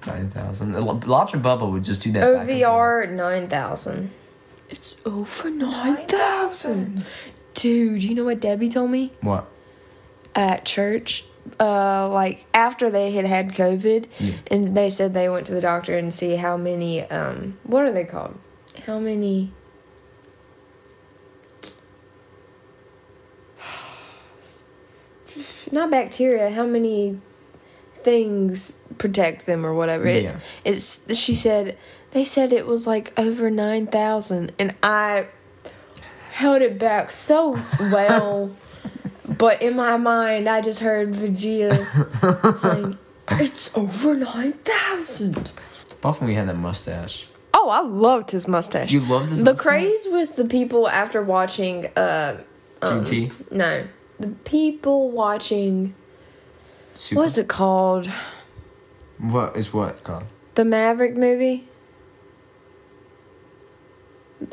Nine 0.06 0.30
thousand. 0.30 0.74
Lodge 0.78 1.34
and 1.34 1.41
Bubba 1.41 1.72
would 1.72 1.86
just 1.86 2.02
do 2.04 2.12
that. 2.12 2.20
back 2.20 2.50
and 2.50 2.62
forth. 2.62 3.08
OVR 3.08 3.12
9000. 3.12 4.10
It's 4.70 4.98
over 5.06 5.50
9000. 5.50 7.06
Dude, 7.62 8.04
you 8.04 8.15
know 8.15 8.24
what 8.26 8.39
Debbie 8.39 8.69
told 8.69 8.89
me? 8.89 9.13
What? 9.21 9.47
at 10.34 10.63
church 10.65 11.26
uh 11.60 12.08
like 12.08 12.45
after 12.54 12.89
they 12.89 13.12
had 13.12 13.26
had 13.26 13.50
covid 13.50 14.06
Yeah. 14.17 14.36
and 14.50 14.78
they 14.78 14.89
said 14.89 15.13
they 15.13 15.28
went 15.28 15.45
to 15.47 15.54
the 15.54 15.60
doctor 15.60 15.97
and 15.97 16.13
see 16.13 16.38
how 16.38 16.56
many 16.56 17.02
um 17.04 17.58
what 17.63 17.84
are 17.84 17.91
they 17.91 18.06
called 18.06 18.38
how 18.88 18.97
many 18.97 19.52
not 25.71 25.91
bacteria 25.91 26.52
how 26.52 26.65
many 26.65 27.19
things 27.95 28.82
protect 28.97 29.45
them 29.45 29.65
or 29.65 29.74
whatever 29.74 30.06
it, 30.08 30.24
Yeah. 30.24 30.39
it's 30.63 31.13
she 31.17 31.36
said 31.36 31.78
they 32.12 32.24
said 32.24 32.54
it 32.54 32.65
was 32.65 32.88
like 32.88 33.12
over 33.19 33.50
9000 33.50 34.54
and 34.58 34.76
i 34.82 35.28
held 36.32 36.62
it 36.62 36.80
back 36.80 37.12
so 37.12 37.60
well 37.80 38.52
but 39.38 39.62
in 39.62 39.76
my 39.76 39.98
mind, 39.98 40.48
I 40.48 40.62
just 40.62 40.82
heard 40.82 41.13
Vegeta 41.13 42.58
saying, 42.60 42.98
"It's 43.32 43.76
over 43.78 44.15
nine 44.15 44.54
thousand. 44.54 45.52
Apart 45.91 46.17
from 46.17 46.28
we 46.28 46.36
had 46.36 46.48
that 46.50 46.58
mustache. 46.58 47.28
Oh, 47.54 47.70
I 47.70 47.82
loved 47.82 48.32
his 48.32 48.48
mustache. 48.48 48.91
You 48.91 49.00
loved 49.02 49.30
his 49.30 49.44
the 49.44 49.54
mustache? 49.54 49.65
craze 49.65 50.08
with 50.12 50.36
the 50.36 50.46
people 50.46 50.88
after 50.88 51.22
watching. 51.22 51.88
Uh, 51.96 52.41
um, 52.82 53.04
GT. 53.04 53.32
no, 53.52 53.88
the 54.20 54.28
people 54.30 55.12
watching. 55.12 55.96
Super. 56.96 57.22
What's 57.22 57.38
it 57.38 57.48
called? 57.48 58.08
What 59.17 59.56
is 59.56 59.74
what 59.74 60.04
called? 60.04 60.26
The 60.56 60.65
Maverick 60.65 61.15
movie. 61.15 61.67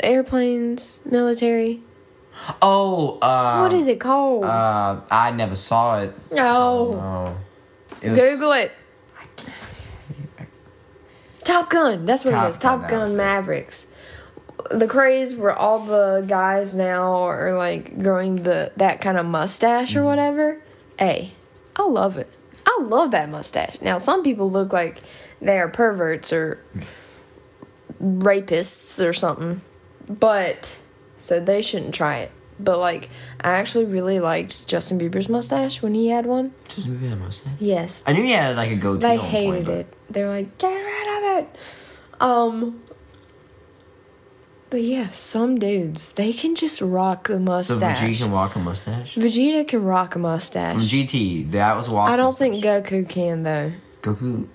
Airplanes, 0.03 1.03
military. 1.05 1.83
Oh, 2.63 3.19
uh, 3.21 3.61
what 3.61 3.73
is 3.73 3.87
it 3.87 3.99
called? 4.01 4.45
Uh, 4.45 5.01
I 5.11 5.31
never 5.33 5.57
saw 5.57 6.01
it. 6.03 6.15
No. 6.33 6.93
no. 6.93 7.37
It 8.01 8.11
was- 8.11 8.21
Google 8.21 8.53
it. 8.53 8.73
Top 11.45 11.71
Gun. 11.71 12.05
That's 12.05 12.25
what 12.25 12.33
Top 12.33 12.47
it 12.47 12.51
is. 12.51 12.59
Top 12.59 12.89
Gun 12.89 13.11
it. 13.11 13.15
Mavericks. 13.17 13.89
The 14.71 14.87
craze 14.87 15.35
where 15.35 15.57
all 15.57 15.79
the 15.79 16.25
guys 16.29 16.75
now 16.75 17.23
are 17.23 17.57
like 17.57 17.99
growing 18.03 18.37
the 18.43 18.71
that 18.77 19.01
kind 19.01 19.17
of 19.17 19.25
mustache 19.25 19.91
Mm-hmm. 19.91 20.01
or 20.01 20.05
whatever. 20.05 20.61
Hey, 20.99 21.33
I 21.75 21.85
love 21.85 22.17
it. 22.19 22.29
I 22.67 22.81
love 22.83 23.13
that 23.13 23.31
mustache. 23.31 23.81
Now 23.81 23.97
some 23.99 24.23
people 24.23 24.51
look 24.51 24.73
like 24.75 24.99
they 25.41 25.59
are 25.59 25.69
perverts 25.69 26.33
or 26.35 26.63
rapists 28.03 29.03
or 29.05 29.13
something, 29.15 29.63
but 30.09 30.79
so 31.19 31.41
they 31.41 31.63
shouldn't 31.63 31.95
try 31.95 32.19
it. 32.19 32.31
But 32.61 32.79
like, 32.79 33.09
I 33.41 33.51
actually 33.53 33.85
really 33.85 34.19
liked 34.19 34.67
Justin 34.67 34.99
Bieber's 34.99 35.29
mustache 35.29 35.81
when 35.81 35.95
he 35.95 36.09
had 36.09 36.27
one. 36.27 36.53
Just 36.69 36.89
maybe 36.89 37.07
a 37.07 37.17
mustache. 37.17 37.53
Yes, 37.61 38.03
I 38.07 38.13
knew 38.13 38.23
he 38.23 38.33
had 38.33 38.57
like 38.57 38.71
a 38.71 38.77
goatee. 38.77 39.07
they 39.07 39.17
hated 39.17 39.67
point, 39.67 39.79
it. 39.79 39.97
They're 40.11 40.29
like, 40.29 40.59
get 40.59 40.75
rid 40.75 41.39
of 41.39 41.45
it. 41.45 41.61
Um. 42.21 42.83
But 44.71 44.83
yeah, 44.83 45.09
some 45.09 45.59
dudes 45.59 46.11
they 46.11 46.31
can 46.33 46.55
just 46.55 46.83
rock 46.83 47.29
the 47.29 47.35
So 47.35 47.39
mustache. 47.39 48.01
Vegeta 48.01 48.19
can 48.19 48.33
walk 48.33 48.55
a 48.55 48.59
mustache. 48.59 49.15
Vegeta 49.15 49.67
can 49.67 49.83
rock 49.83 50.15
a 50.15 50.19
mustache. 50.19 50.75
From 50.75 50.83
GT, 50.83 51.53
that 51.53 51.75
was 51.75 51.89
walk. 51.89 52.11
I 52.11 52.17
don't 52.17 52.39
mustache. 52.39 52.61
think 52.61 52.65
Goku 52.65 53.09
can 53.09 53.45
though. 53.45 53.73
Goku. 54.03 54.49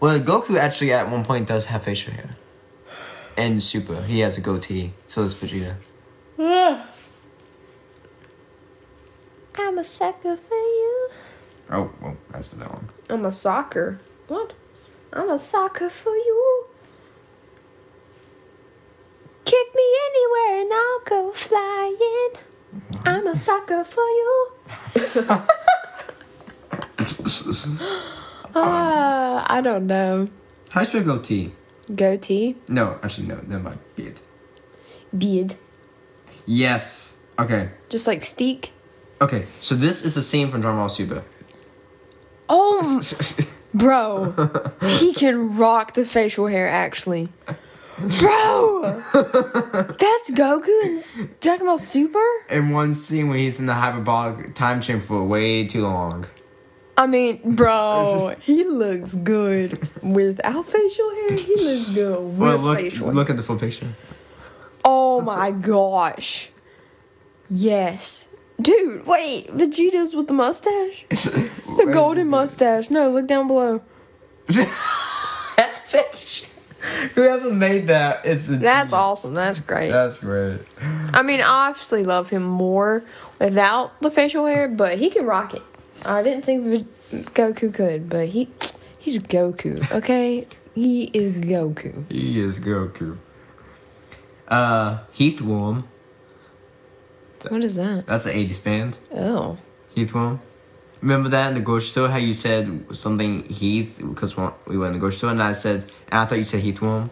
Well, 0.00 0.20
Goku 0.20 0.58
actually 0.58 0.92
at 0.92 1.10
one 1.10 1.24
point 1.24 1.46
does 1.46 1.66
have 1.66 1.82
facial 1.84 2.12
hair. 2.12 2.36
And 3.38 3.62
Super, 3.62 4.02
he 4.02 4.18
has 4.18 4.36
a 4.36 4.40
goatee. 4.40 4.94
So 5.06 5.22
does 5.22 5.36
Vegeta. 5.36 5.76
I'm 9.56 9.78
a 9.78 9.84
sucker 9.84 10.36
for 10.36 10.54
you. 10.56 11.08
Oh, 11.70 11.92
well, 12.02 12.16
that's 12.32 12.48
for 12.48 12.56
that 12.56 12.72
one. 12.72 12.88
I'm 13.08 13.24
a 13.24 13.30
soccer. 13.30 14.00
What? 14.26 14.54
I'm 15.12 15.30
a 15.30 15.38
soccer 15.38 15.88
for 15.88 16.16
you. 16.16 16.66
Kick 19.44 19.68
me 19.72 19.84
anywhere 20.08 20.60
and 20.62 20.72
I'll 20.72 21.00
go 21.04 21.32
flying. 21.32 22.30
I'm 23.04 23.24
a 23.28 23.36
sucker 23.36 23.84
for 23.84 24.00
you. 24.00 24.50
Ah, 28.54 29.44
I 29.46 29.60
don't 29.60 29.86
know. 29.86 30.28
How 30.70 30.82
do 30.82 30.98
you 30.98 31.04
goatee? 31.04 31.52
Goatee, 31.94 32.56
No, 32.68 32.98
actually, 33.02 33.26
no, 33.28 33.40
never 33.46 33.62
mind. 33.62 33.78
Beard. 33.96 34.20
beard, 35.16 35.54
Yes. 36.46 37.18
Okay. 37.38 37.70
just 37.88 38.06
like 38.06 38.22
steak. 38.22 38.72
Okay, 39.20 39.46
so 39.60 39.74
this 39.74 40.04
is 40.04 40.14
the 40.14 40.22
scene 40.22 40.48
from 40.50 40.60
Dragon 40.60 40.78
Ball 40.78 40.88
Super. 40.88 41.22
Oh, 42.48 43.00
bro, 43.74 44.32
he 44.98 45.12
can 45.12 45.56
rock 45.56 45.94
the 45.94 46.04
facial 46.04 46.46
hair. 46.46 46.68
Actually, 46.68 47.28
bro, 47.96 48.82
that's 49.12 50.30
Goku 50.30 50.68
in 50.84 50.96
S- 50.96 51.22
Dragon 51.40 51.66
Ball 51.66 51.78
Super. 51.78 52.22
In 52.50 52.70
one 52.70 52.94
scene 52.94 53.28
when 53.28 53.38
he's 53.38 53.60
in 53.60 53.66
the 53.66 53.74
hyperbolic 53.74 54.54
time 54.54 54.80
chamber 54.80 55.04
for 55.04 55.22
way 55.24 55.64
too 55.66 55.82
long. 55.82 56.26
I 56.98 57.06
mean, 57.06 57.54
bro, 57.54 58.34
he 58.40 58.64
looks 58.64 59.14
good 59.14 59.88
without 60.02 60.66
facial 60.66 61.10
hair. 61.14 61.32
He 61.36 61.54
looks 61.54 61.94
good 61.94 62.20
with 62.20 62.38
Well, 62.38 62.58
look, 62.58 62.78
facial 62.80 63.06
hair. 63.06 63.14
look 63.14 63.30
at 63.30 63.36
the 63.36 63.42
full 63.42 63.56
picture. 63.56 63.86
Oh 64.84 65.20
my 65.20 65.50
gosh. 65.52 66.50
Yes. 67.48 68.28
Dude, 68.60 69.06
wait, 69.06 69.46
Vegeta's 69.48 70.14
with 70.16 70.26
the 70.26 70.32
mustache? 70.34 71.06
The 71.78 71.92
golden 71.92 72.26
mustache. 72.28 72.90
No, 72.90 73.08
look 73.10 73.28
down 73.28 73.46
below. 73.46 73.80
Whoever 77.14 77.52
made 77.52 77.86
that, 77.88 78.24
it's 78.26 78.48
a 78.48 78.56
That's 78.56 78.92
genius. 78.92 78.92
awesome. 78.92 79.34
That's 79.34 79.60
great. 79.60 79.90
That's 79.90 80.18
great. 80.18 80.58
I 81.12 81.22
mean, 81.22 81.40
I 81.40 81.68
obviously 81.68 82.04
love 82.04 82.30
him 82.30 82.42
more 82.42 83.04
without 83.38 84.00
the 84.00 84.10
facial 84.10 84.46
hair, 84.46 84.68
but 84.68 84.98
he 84.98 85.10
can 85.10 85.24
rock 85.26 85.54
it. 85.54 85.62
I 86.04 86.22
didn't 86.22 86.44
think 86.44 86.86
Goku 87.34 87.72
could, 87.72 88.08
but 88.08 88.28
he 88.28 88.48
he's 88.98 89.18
Goku, 89.18 89.90
okay? 89.92 90.46
He 90.74 91.04
is 91.04 91.32
Goku. 91.34 92.04
He 92.10 92.38
is 92.38 92.58
Goku. 92.60 93.18
Uh, 94.46 94.98
Heath. 95.12 95.40
What 95.42 95.84
is 97.64 97.76
that? 97.76 98.06
That's 98.06 98.26
an 98.26 98.34
80s 98.36 98.64
band. 98.64 98.98
Oh. 99.12 99.58
Heath. 99.94 100.14
Remember 101.00 101.28
that 101.28 101.48
in 101.48 101.54
the 101.54 101.60
grocery 101.60 101.88
store? 101.88 102.08
How 102.08 102.16
you 102.16 102.34
said 102.34 102.94
something 102.94 103.44
Heath 103.48 103.98
because 103.98 104.36
we 104.36 104.76
went 104.78 104.88
in 104.88 104.92
the 104.92 104.98
grocery 104.98 105.18
store 105.18 105.30
and 105.30 105.42
I 105.42 105.52
said 105.52 105.84
and 106.10 106.20
I 106.20 106.24
thought 106.24 106.38
you 106.38 106.44
said 106.44 106.62
Heath. 106.62 106.80
Mm-mm. 106.80 107.10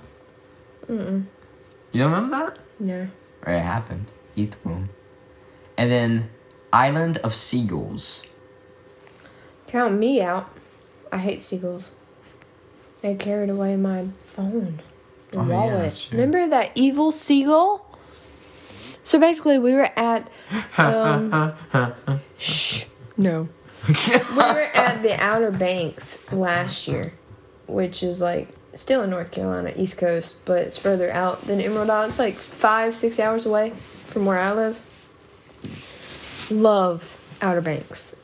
You 0.89 2.01
don't 2.01 2.13
remember 2.13 2.37
that? 2.37 2.59
No. 2.79 3.09
Or 3.45 3.53
it 3.53 3.61
happened. 3.61 4.07
Heath. 4.35 4.57
And 4.65 5.91
then 5.91 6.31
Island 6.73 7.19
of 7.19 7.35
Seagulls. 7.35 8.23
Count 9.69 9.95
me 9.99 10.21
out. 10.21 10.51
I 11.13 11.19
hate 11.19 11.43
seagulls. 11.43 11.93
They 13.03 13.15
carried 13.15 13.51
away 13.51 13.77
my 13.77 14.07
phone. 14.25 14.81
The 15.31 15.39
Oh, 15.39 15.43
yeah, 15.47 15.49
wallet. 15.49 15.79
that's 15.83 16.05
true. 16.07 16.19
Remember 16.19 16.49
that 16.49 16.71
evil 16.75 17.11
seagull? 17.13 17.83
So 19.03 19.19
basically, 19.21 19.59
we 19.59 19.73
were 19.75 19.91
at. 19.97 20.29
Um, 20.79 21.51
shh. 22.39 22.85
No. 23.17 23.49
we 23.89 23.95
were 24.37 24.69
at 24.75 25.03
the 25.03 25.15
Outer 25.21 25.51
Banks 25.53 26.33
last 26.33 26.87
year, 26.89 27.13
which 27.67 28.03
is 28.03 28.21
like 28.21 28.49
still 28.75 29.03
in 29.03 29.11
North 29.11 29.31
Carolina, 29.31 29.73
East 29.77 29.99
Coast, 29.99 30.45
but 30.45 30.59
it's 30.59 30.77
further 30.79 31.11
out 31.11 31.43
than 31.43 31.61
Emerald 31.61 31.89
Isle. 31.91 32.07
It's 32.07 32.19
like 32.19 32.35
five, 32.35 32.95
six 32.97 33.19
hours 33.21 33.47
away 33.47 33.71
from 33.71 34.27
where 34.27 34.39
I 34.39 34.53
live. 34.53 34.83
Love 36.51 37.21
Outer 37.41 37.61
Banks. 37.61 38.16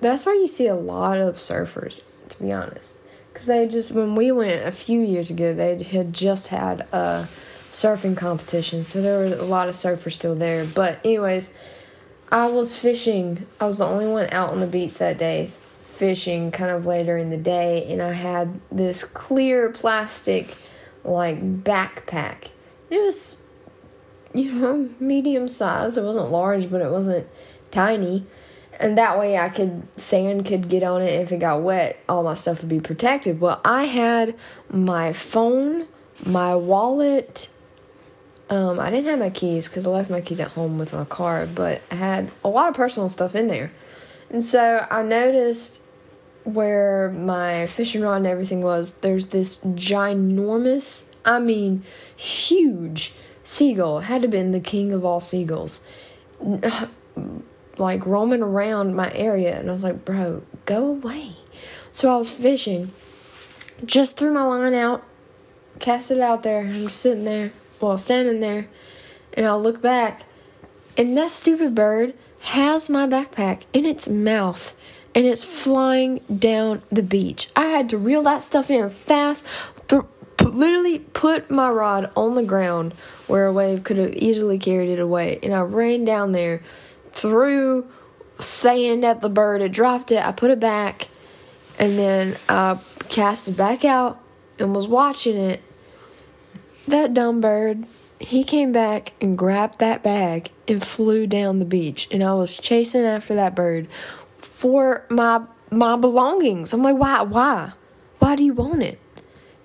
That's 0.00 0.24
where 0.24 0.34
you 0.34 0.48
see 0.48 0.66
a 0.66 0.74
lot 0.74 1.18
of 1.18 1.36
surfers, 1.36 2.04
to 2.30 2.42
be 2.42 2.52
honest. 2.52 2.98
Because 3.32 3.46
they 3.46 3.68
just, 3.68 3.92
when 3.92 4.14
we 4.14 4.32
went 4.32 4.66
a 4.66 4.72
few 4.72 5.00
years 5.00 5.30
ago, 5.30 5.54
they 5.54 5.82
had 5.82 6.12
just 6.12 6.48
had 6.48 6.80
a 6.92 7.26
surfing 7.70 8.16
competition, 8.16 8.84
so 8.84 9.00
there 9.00 9.18
were 9.18 9.26
a 9.26 9.44
lot 9.44 9.68
of 9.68 9.74
surfers 9.74 10.12
still 10.12 10.34
there. 10.34 10.64
But, 10.64 10.98
anyways, 11.04 11.56
I 12.32 12.50
was 12.50 12.76
fishing. 12.76 13.46
I 13.60 13.66
was 13.66 13.78
the 13.78 13.86
only 13.86 14.06
one 14.06 14.28
out 14.32 14.50
on 14.50 14.60
the 14.60 14.66
beach 14.66 14.98
that 14.98 15.18
day, 15.18 15.50
fishing 15.84 16.50
kind 16.50 16.70
of 16.70 16.86
later 16.86 17.16
in 17.16 17.30
the 17.30 17.36
day, 17.36 17.86
and 17.92 18.02
I 18.02 18.12
had 18.12 18.60
this 18.72 19.04
clear 19.04 19.70
plastic, 19.70 20.56
like, 21.04 21.62
backpack. 21.62 22.48
It 22.88 22.98
was, 23.00 23.44
you 24.34 24.52
know, 24.52 24.88
medium 24.98 25.46
size. 25.46 25.96
It 25.96 26.04
wasn't 26.04 26.30
large, 26.30 26.70
but 26.70 26.80
it 26.80 26.90
wasn't 26.90 27.28
tiny. 27.70 28.26
And 28.80 28.96
that 28.96 29.18
way 29.18 29.36
I 29.36 29.50
could, 29.50 29.86
sand 30.00 30.46
could 30.46 30.68
get 30.68 30.82
on 30.82 31.02
it. 31.02 31.20
If 31.20 31.30
it 31.30 31.38
got 31.38 31.62
wet, 31.62 32.02
all 32.08 32.24
my 32.24 32.34
stuff 32.34 32.62
would 32.62 32.70
be 32.70 32.80
protected. 32.80 33.40
Well, 33.40 33.60
I 33.62 33.84
had 33.84 34.34
my 34.70 35.12
phone, 35.12 35.86
my 36.26 36.56
wallet, 36.56 37.50
um, 38.50 38.80
I 38.80 38.90
didn't 38.90 39.06
have 39.06 39.20
my 39.20 39.30
keys 39.30 39.68
because 39.68 39.86
I 39.86 39.90
left 39.90 40.10
my 40.10 40.20
keys 40.20 40.40
at 40.40 40.48
home 40.48 40.78
with 40.78 40.92
my 40.92 41.04
car, 41.04 41.46
but 41.46 41.82
I 41.90 41.94
had 41.94 42.30
a 42.42 42.48
lot 42.48 42.68
of 42.68 42.74
personal 42.74 43.08
stuff 43.08 43.36
in 43.36 43.46
there. 43.46 43.70
And 44.28 44.42
so 44.42 44.86
I 44.90 45.02
noticed 45.02 45.84
where 46.42 47.10
my 47.10 47.66
fishing 47.66 48.02
rod 48.02 48.16
and 48.16 48.26
everything 48.26 48.62
was, 48.62 48.98
there's 49.00 49.28
this 49.28 49.60
ginormous, 49.60 51.14
I 51.24 51.38
mean, 51.38 51.84
huge 52.16 53.14
seagull. 53.44 54.00
Had 54.00 54.22
to 54.22 54.26
have 54.26 54.32
been 54.32 54.50
the 54.50 54.60
king 54.60 54.92
of 54.92 55.04
all 55.04 55.20
seagulls. 55.20 55.84
Like 57.78 58.04
roaming 58.04 58.42
around 58.42 58.94
my 58.94 59.12
area, 59.14 59.58
and 59.58 59.70
I 59.70 59.72
was 59.72 59.84
like, 59.84 60.04
bro, 60.04 60.42
go 60.66 60.86
away. 60.86 61.32
So 61.92 62.14
I 62.14 62.18
was 62.18 62.30
fishing, 62.30 62.92
just 63.84 64.16
threw 64.16 64.32
my 64.32 64.44
line 64.44 64.74
out, 64.74 65.02
cast 65.78 66.10
it 66.10 66.20
out 66.20 66.42
there, 66.42 66.60
I'm 66.60 66.88
sitting 66.88 67.24
there, 67.24 67.52
well, 67.80 67.98
standing 67.98 68.40
there, 68.40 68.68
and 69.32 69.46
I'll 69.46 69.60
look 69.60 69.80
back, 69.80 70.22
and 70.96 71.16
that 71.16 71.30
stupid 71.30 71.74
bird 71.74 72.14
has 72.40 72.90
my 72.90 73.06
backpack 73.06 73.62
in 73.72 73.86
its 73.86 74.08
mouth, 74.08 74.74
and 75.14 75.26
it's 75.26 75.44
flying 75.44 76.18
down 76.38 76.82
the 76.90 77.02
beach. 77.02 77.48
I 77.56 77.66
had 77.66 77.88
to 77.90 77.98
reel 77.98 78.22
that 78.22 78.42
stuff 78.42 78.70
in 78.70 78.88
fast, 78.90 79.46
th- 79.88 80.02
literally 80.40 81.00
put 81.00 81.50
my 81.50 81.68
rod 81.70 82.10
on 82.16 82.34
the 82.34 82.42
ground 82.42 82.92
where 83.26 83.46
a 83.46 83.52
wave 83.52 83.84
could 83.84 83.96
have 83.96 84.14
easily 84.14 84.58
carried 84.58 84.90
it 84.90 85.00
away, 85.00 85.38
and 85.42 85.52
I 85.52 85.60
ran 85.60 86.04
down 86.04 86.32
there, 86.32 86.62
threw 87.12 87.86
sand 88.38 89.04
at 89.04 89.20
the 89.20 89.28
bird, 89.28 89.62
it 89.62 89.72
dropped 89.72 90.12
it, 90.12 90.24
I 90.24 90.32
put 90.32 90.50
it 90.50 90.60
back, 90.60 91.08
and 91.78 91.98
then 91.98 92.36
I 92.48 92.78
cast 93.08 93.48
it 93.48 93.56
back 93.56 93.84
out 93.84 94.20
and 94.58 94.74
was 94.74 94.86
watching 94.86 95.36
it 95.36 95.62
that 96.86 97.14
dumb 97.14 97.40
bird, 97.40 97.84
he 98.18 98.44
came 98.44 98.72
back 98.72 99.12
and 99.20 99.36
grabbed 99.36 99.78
that 99.78 100.02
bag 100.02 100.50
and 100.68 100.82
flew 100.82 101.26
down 101.26 101.58
the 101.58 101.64
beach. 101.64 102.08
And 102.10 102.22
I 102.22 102.34
was 102.34 102.58
chasing 102.58 103.04
after 103.04 103.34
that 103.34 103.54
bird 103.54 103.88
for 104.38 105.04
my 105.08 105.42
my 105.70 105.96
belongings. 105.96 106.72
I'm 106.72 106.82
like, 106.82 106.96
why 106.96 107.22
why? 107.22 107.72
Why 108.18 108.36
do 108.36 108.44
you 108.44 108.52
want 108.52 108.82
it? 108.82 108.98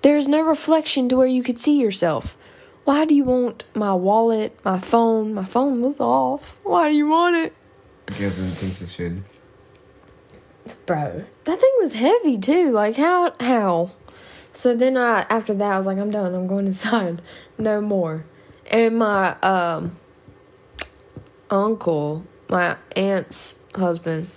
There's 0.02 0.28
no 0.28 0.42
reflection 0.42 1.08
to 1.08 1.16
where 1.16 1.26
you 1.26 1.42
could 1.42 1.58
see 1.58 1.80
yourself. 1.80 2.38
Why 2.86 3.04
do 3.04 3.16
you 3.16 3.24
want 3.24 3.64
my 3.74 3.92
wallet, 3.94 4.56
my 4.64 4.78
phone? 4.78 5.34
My 5.34 5.44
phone 5.44 5.80
was 5.80 5.98
off. 5.98 6.60
Why 6.62 6.88
do 6.88 6.96
you 6.96 7.08
want 7.08 7.34
it? 7.34 7.52
Because 8.06 8.38
it 8.38 8.48
thinks 8.52 8.80
it 8.80 8.88
should. 8.88 9.24
Bro, 10.86 11.24
that 11.42 11.60
thing 11.60 11.72
was 11.80 11.94
heavy 11.94 12.38
too. 12.38 12.70
Like 12.70 12.94
how 12.94 13.34
how? 13.40 13.90
So 14.52 14.76
then 14.76 14.96
I 14.96 15.26
after 15.28 15.52
that 15.52 15.72
I 15.72 15.78
was 15.78 15.88
like 15.88 15.98
I'm 15.98 16.12
done. 16.12 16.32
I'm 16.32 16.46
going 16.46 16.66
inside. 16.68 17.20
No 17.58 17.80
more. 17.80 18.24
And 18.70 19.00
my 19.00 19.34
um 19.40 19.96
uncle, 21.50 22.24
my 22.48 22.76
aunt's 22.94 23.64
husband, 23.74 24.28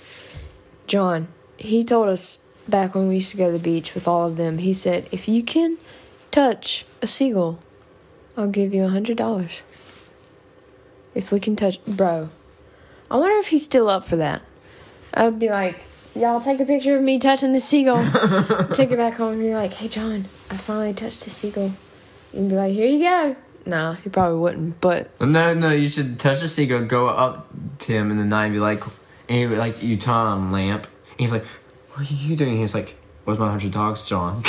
John, 0.88 1.27
he 1.57 1.83
told 1.83 2.07
us 2.09 2.43
back 2.67 2.95
when 2.95 3.09
we 3.09 3.15
used 3.15 3.29
to 3.29 3.38
go 3.38 3.51
to 3.51 3.57
the 3.59 3.63
beach 3.63 3.93
with 3.93 4.07
all 4.07 4.25
of 4.25 4.38
them. 4.38 4.57
He 4.57 4.73
said, 4.73 5.07
"If 5.12 5.27
you 5.29 5.43
can 5.43 5.77
touch 6.31 6.88
a 7.03 7.05
seagull, 7.05 7.59
I'll 8.39 8.47
give 8.47 8.73
you 8.73 8.86
a 8.86 8.88
hundred 8.88 9.17
dollars. 9.17 9.63
If 11.13 11.30
we 11.30 11.41
can 11.41 11.58
touch, 11.58 11.84
bro, 11.84 12.30
I 13.12 13.17
wonder 13.17 13.38
if 13.39 13.49
he's 13.49 13.65
still 13.65 13.89
up 13.89 14.06
for 14.06 14.15
that. 14.15 14.43
I'd 15.13 15.39
be 15.39 15.49
like, 15.49 15.84
y'all 16.15 16.39
take 16.39 16.62
a 16.62 16.65
picture 16.65 16.95
of 16.95 17.04
me 17.04 17.19
touching 17.19 17.52
the 17.52 17.60
seagull. 17.60 17.97
take 18.73 18.91
it 18.91 18.95
back 18.97 19.15
home 19.15 19.34
and 19.34 19.41
be 19.41 19.54
like, 19.54 19.73
hey, 19.73 19.89
John, 19.89 20.23
I 20.49 20.56
finally 20.56 20.93
touched 20.93 21.28
a 21.28 21.30
seagull. 21.30 21.73
And 22.32 22.49
be 22.49 22.56
like, 22.56 22.71
here 22.73 22.88
you 22.88 22.99
go. 22.99 23.36
Nah, 23.65 23.95
he 23.95 24.10
probably 24.10 24.39
wouldn't, 24.39 24.80
but 24.80 25.19
No, 25.19 25.54
no, 25.54 25.71
you 25.71 25.89
should 25.89 26.17
touch 26.17 26.39
the 26.39 26.47
seagull, 26.47 26.86
go 26.86 27.08
up 27.08 27.49
to 27.80 27.91
him 27.91 28.10
in 28.10 28.15
the 28.15 28.23
night 28.23 28.45
and 28.45 28.54
be 28.54 28.60
like, 28.62 28.82
and 29.28 29.52
he, 29.52 29.58
like, 29.58 29.84
you 29.84 29.97
turn 29.97 30.15
on 30.15 30.54
lamp. 30.54 30.88
And 31.12 31.19
he's 31.19 31.34
like, 31.34 31.43
what 31.91 32.10
are 32.10 32.13
you 32.13 32.38
doing? 32.38 32.58
He's 32.58 32.73
like, 32.73 32.95
where's 33.30 33.38
my 33.38 33.52
hundred 33.52 33.72
dogs, 33.72 34.04
John? 34.10 34.42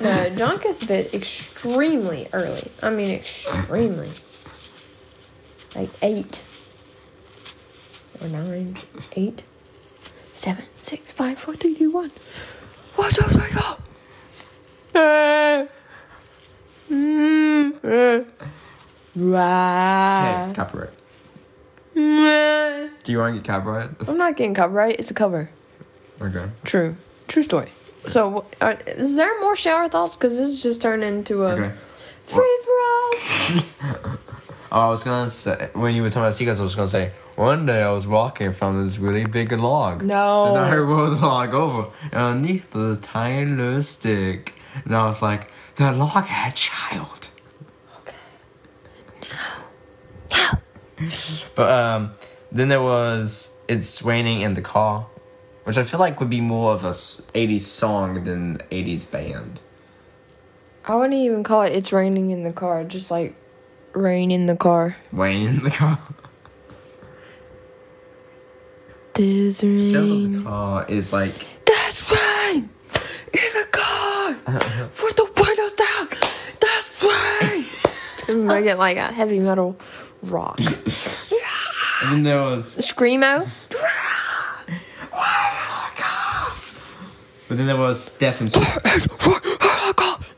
no, 0.00 0.32
John 0.36 0.58
gets 0.58 0.84
bit 0.84 1.12
extremely 1.12 2.28
early. 2.32 2.70
I 2.84 2.90
mean, 2.90 3.10
extremely. 3.10 4.10
Like 5.74 5.90
eight 6.00 6.40
or 8.22 8.28
nine, 8.28 8.76
eight, 9.16 9.42
seven, 10.32 10.66
six, 10.80 11.10
five, 11.10 11.40
four, 11.40 11.54
three, 11.54 11.74
two, 11.74 11.90
one. 11.90 12.12
One, 12.94 13.10
two, 13.10 13.22
three, 13.22 13.50
four. 13.50 13.76
Eh. 14.94 15.66
Mm, 16.92 17.84
eh. 17.84 18.24
hey, 20.46 20.54
copyright. 20.54 20.90
Do 21.94 23.12
you 23.12 23.18
want 23.18 23.34
to 23.34 23.40
get 23.40 23.44
copyright? 23.44 23.90
I'm 24.06 24.16
not 24.16 24.36
getting 24.36 24.54
copyright. 24.54 25.00
It's 25.00 25.10
a 25.10 25.14
cover. 25.14 25.50
Okay. 26.20 26.50
True. 26.62 26.96
True 27.26 27.44
story. 27.44 27.70
So, 28.08 28.44
uh, 28.60 28.76
is 28.86 29.16
there 29.16 29.38
more 29.40 29.54
shower 29.56 29.88
thoughts? 29.88 30.16
Because 30.16 30.38
this 30.38 30.48
is 30.50 30.62
just 30.62 30.80
turned 30.82 31.04
into 31.04 31.44
a 31.44 31.50
Okay. 31.52 31.72
free 32.24 32.58
for 32.64 32.72
all. 32.72 34.16
Oh, 34.72 34.82
I 34.82 34.88
was 34.88 35.02
gonna 35.02 35.28
say 35.28 35.68
when 35.72 35.96
you 35.96 36.02
were 36.02 36.10
talking 36.10 36.22
about 36.22 36.34
seagulls, 36.34 36.60
I 36.60 36.62
was 36.62 36.76
gonna 36.76 36.86
say 36.86 37.10
one 37.34 37.66
day 37.66 37.82
I 37.82 37.90
was 37.90 38.06
walking 38.06 38.46
and 38.46 38.54
found 38.56 38.86
this 38.86 38.98
really 38.98 39.24
big 39.24 39.50
log. 39.50 40.04
No. 40.04 40.44
Then 40.44 40.56
I 40.62 40.76
rolled 40.76 41.18
the 41.18 41.26
log 41.26 41.52
over, 41.54 41.88
and 42.12 42.14
underneath 42.14 42.72
was 42.72 42.98
a 42.98 43.00
tiny 43.00 43.50
little 43.50 43.82
stick, 43.82 44.54
and 44.84 44.94
I 44.94 45.04
was 45.06 45.20
like, 45.22 45.50
"That 45.74 45.96
log 45.96 46.24
had 46.26 46.52
a 46.52 46.54
child." 46.54 47.26
Okay. 47.98 48.14
No. 49.22 50.36
No. 50.36 51.08
But 51.56 51.70
um, 51.72 52.12
then 52.52 52.68
there 52.68 52.80
was 52.80 53.52
"It's 53.66 54.02
Raining 54.04 54.42
in 54.42 54.54
the 54.54 54.62
Car," 54.62 55.06
which 55.64 55.78
I 55.78 55.84
feel 55.84 56.00
like 56.00 56.18
would 56.20 56.30
be 56.30 56.40
more 56.40 56.72
of 56.74 56.84
a 56.84 56.90
'80s 56.90 57.60
song 57.62 58.24
than 58.24 58.58
'80s 58.70 59.10
band. 59.10 59.60
I 60.86 60.94
wouldn't 60.96 61.14
even 61.14 61.42
call 61.44 61.62
it 61.62 61.72
"It's 61.72 61.92
raining 61.92 62.30
in 62.30 62.44
the 62.44 62.52
car." 62.52 62.84
Just 62.84 63.10
like 63.10 63.34
rain 63.92 64.30
in 64.30 64.46
the 64.46 64.56
car. 64.56 64.96
Rain 65.12 65.46
in 65.46 65.62
the 65.62 65.70
car. 65.70 65.98
There's 69.14 69.60
Feels 69.60 69.94
like 70.10 70.22
the 70.32 70.38
rain. 70.38 70.44
car 70.44 70.86
is 70.88 71.12
like 71.12 71.46
There's 71.66 72.12
rain 72.12 72.70
in 73.34 73.50
the 73.52 73.66
car. 73.70 74.28
With 75.02 75.16
the 75.16 75.30
windows 75.36 75.72
down. 75.74 76.08
There's 76.60 76.90
rain. 77.02 77.64
to 78.26 78.44
make 78.46 78.66
it 78.66 78.76
like 78.78 78.96
a 78.96 79.12
heavy 79.12 79.40
metal 79.40 79.76
rock. 80.22 80.58
and 80.60 82.12
then 82.12 82.22
there 82.22 82.40
was 82.42 82.76
Screamo. 82.78 83.46
But 87.50 87.56
then 87.56 87.66
there 87.66 87.76
was 87.76 88.16
defenestration. 88.20 89.08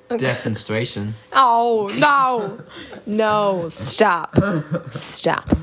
Defenestration. 0.09 1.12
Oh 1.35 1.92
no, 1.98 2.59
no! 3.05 3.68
Stop, 3.68 4.35
stop. 4.90 5.55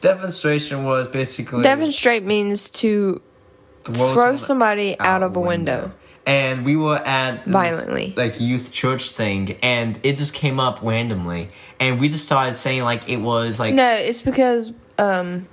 Demonstration 0.00 0.84
was 0.84 1.08
basically 1.08 1.64
Demonstrate 1.64 2.22
means 2.22 2.70
to 2.70 3.20
throw 3.82 4.12
throw 4.14 4.36
somebody 4.36 4.96
out 5.00 5.24
of 5.24 5.34
a 5.34 5.40
window. 5.40 5.90
And 6.24 6.64
we 6.64 6.76
were 6.76 6.98
at 6.98 7.46
this, 7.46 7.52
Violently. 7.52 8.14
like 8.16 8.40
youth 8.40 8.70
church 8.70 9.08
thing, 9.08 9.58
and 9.60 9.98
it 10.04 10.18
just 10.18 10.34
came 10.34 10.60
up 10.60 10.82
randomly, 10.82 11.48
and 11.80 11.98
we 11.98 12.10
just 12.10 12.26
started 12.26 12.54
saying 12.54 12.84
like 12.84 13.08
it 13.10 13.16
was 13.16 13.58
like 13.58 13.74
No, 13.74 13.92
it's 13.92 14.22
because 14.22 14.72
um, 14.98 15.48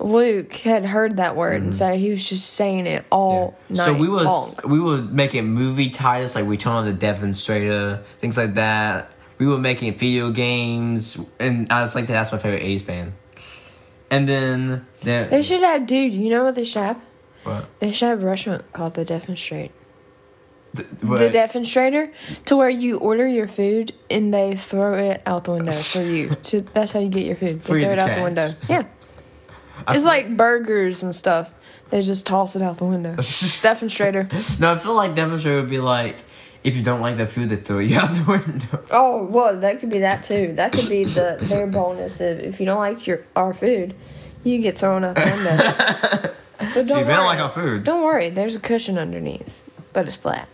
Luke 0.00 0.52
had 0.56 0.84
heard 0.84 1.16
that 1.18 1.36
word, 1.36 1.62
and 1.62 1.74
so 1.74 1.94
he 1.94 2.10
was 2.10 2.28
just 2.28 2.54
saying 2.54 2.86
it 2.86 3.04
all 3.10 3.58
night 3.68 3.78
Mm-hmm. 3.78 3.94
so 3.94 3.94
we 3.94 4.08
was 4.08 4.26
long. 4.64 4.70
we 4.72 4.80
were 4.80 4.98
making 5.02 5.44
movie 5.46 5.90
titles 5.90 6.34
like 6.34 6.44
we 6.44 6.50
Return 6.52 6.76
of 6.78 6.84
the 6.86 6.92
Demonstrator, 6.92 8.02
things 8.18 8.36
like 8.36 8.54
that. 8.54 9.10
We 9.38 9.46
were 9.46 9.58
making 9.58 9.94
video 9.94 10.30
games, 10.30 11.18
and 11.38 11.70
I 11.72 11.80
was 11.82 11.94
like, 11.94 12.06
that's 12.06 12.32
my 12.32 12.38
favorite 12.38 12.62
'80s 12.62 12.86
band. 12.86 13.12
And 14.10 14.28
then 14.28 14.86
there, 15.02 15.28
They 15.28 15.42
should 15.42 15.60
have, 15.60 15.86
dude. 15.86 16.12
You 16.12 16.30
know 16.30 16.44
what 16.44 16.54
they 16.56 16.64
should 16.64 16.82
have? 16.82 17.00
what? 17.44 17.68
They 17.78 17.90
should 17.90 18.08
have 18.08 18.22
a 18.22 18.26
restaurant 18.26 18.70
called 18.72 18.94
the 18.94 19.04
Defenestrate. 19.04 19.70
The, 20.74 20.82
The 20.82 21.06
what? 21.06 21.20
Defenestrator, 21.32 22.10
to 22.46 22.56
where 22.56 22.68
you 22.68 22.98
order 22.98 23.26
your 23.26 23.48
food 23.48 23.92
and 24.10 24.32
they 24.34 24.54
throw 24.56 24.94
it 24.94 25.22
out 25.26 25.44
the 25.44 25.52
window 25.52 25.72
for 25.72 26.02
you. 26.02 26.30
To 26.44 26.60
that's 26.60 26.92
how 26.92 27.00
you 27.00 27.08
get 27.08 27.24
your 27.26 27.36
food. 27.36 27.60
They 27.62 27.66
Free 27.68 27.80
throw 27.82 27.90
it 27.92 27.98
out 27.98 28.14
the 28.14 28.22
window. 28.22 28.54
Yeah, 28.68 28.82
it's 29.88 30.04
like 30.04 30.36
burgers 30.36 31.02
and 31.02 31.14
stuff. 31.14 31.52
They 31.90 32.02
just 32.02 32.26
toss 32.26 32.54
it 32.56 32.62
out 32.62 32.78
the 32.78 32.84
window. 32.84 33.14
Defenestrator. 33.16 34.30
no, 34.60 34.72
I 34.74 34.78
feel 34.78 34.94
like 34.94 35.14
Demonstrator 35.16 35.60
would 35.60 35.70
be 35.70 35.80
like, 35.80 36.16
if 36.62 36.76
you 36.76 36.82
don't 36.82 37.00
like 37.00 37.16
the 37.16 37.26
food, 37.26 37.48
they 37.48 37.56
throw 37.56 37.78
you 37.80 37.98
out 38.00 38.10
the 38.14 38.22
window. 38.24 38.84
Oh, 38.90 39.24
well, 39.24 39.58
that 39.60 39.80
could 39.80 39.90
be 39.90 39.98
that 40.00 40.22
too. 40.24 40.52
That 40.54 40.72
could 40.72 40.88
be 40.88 41.04
the 41.18 41.38
their 41.40 41.66
bonus 41.66 42.20
of 42.20 42.38
if 42.40 42.60
you 42.60 42.66
don't 42.66 42.78
like 42.78 43.06
your 43.06 43.24
our 43.34 43.52
food, 43.52 43.94
you 44.44 44.58
get 44.60 44.78
thrown 44.78 45.02
out 45.04 45.16
the 45.16 45.22
window. 45.22 46.34
But 46.58 46.74
don't 46.74 46.86
So 46.88 46.98
you 46.98 47.04
worry. 47.06 47.14
don't 47.14 47.26
like 47.26 47.38
our 47.40 47.48
food. 47.48 47.84
Don't 47.84 48.04
worry, 48.04 48.28
there's 48.28 48.54
a 48.54 48.60
cushion 48.60 48.98
underneath, 48.98 49.68
but 49.92 50.06
it's 50.06 50.16
flat. 50.16 50.48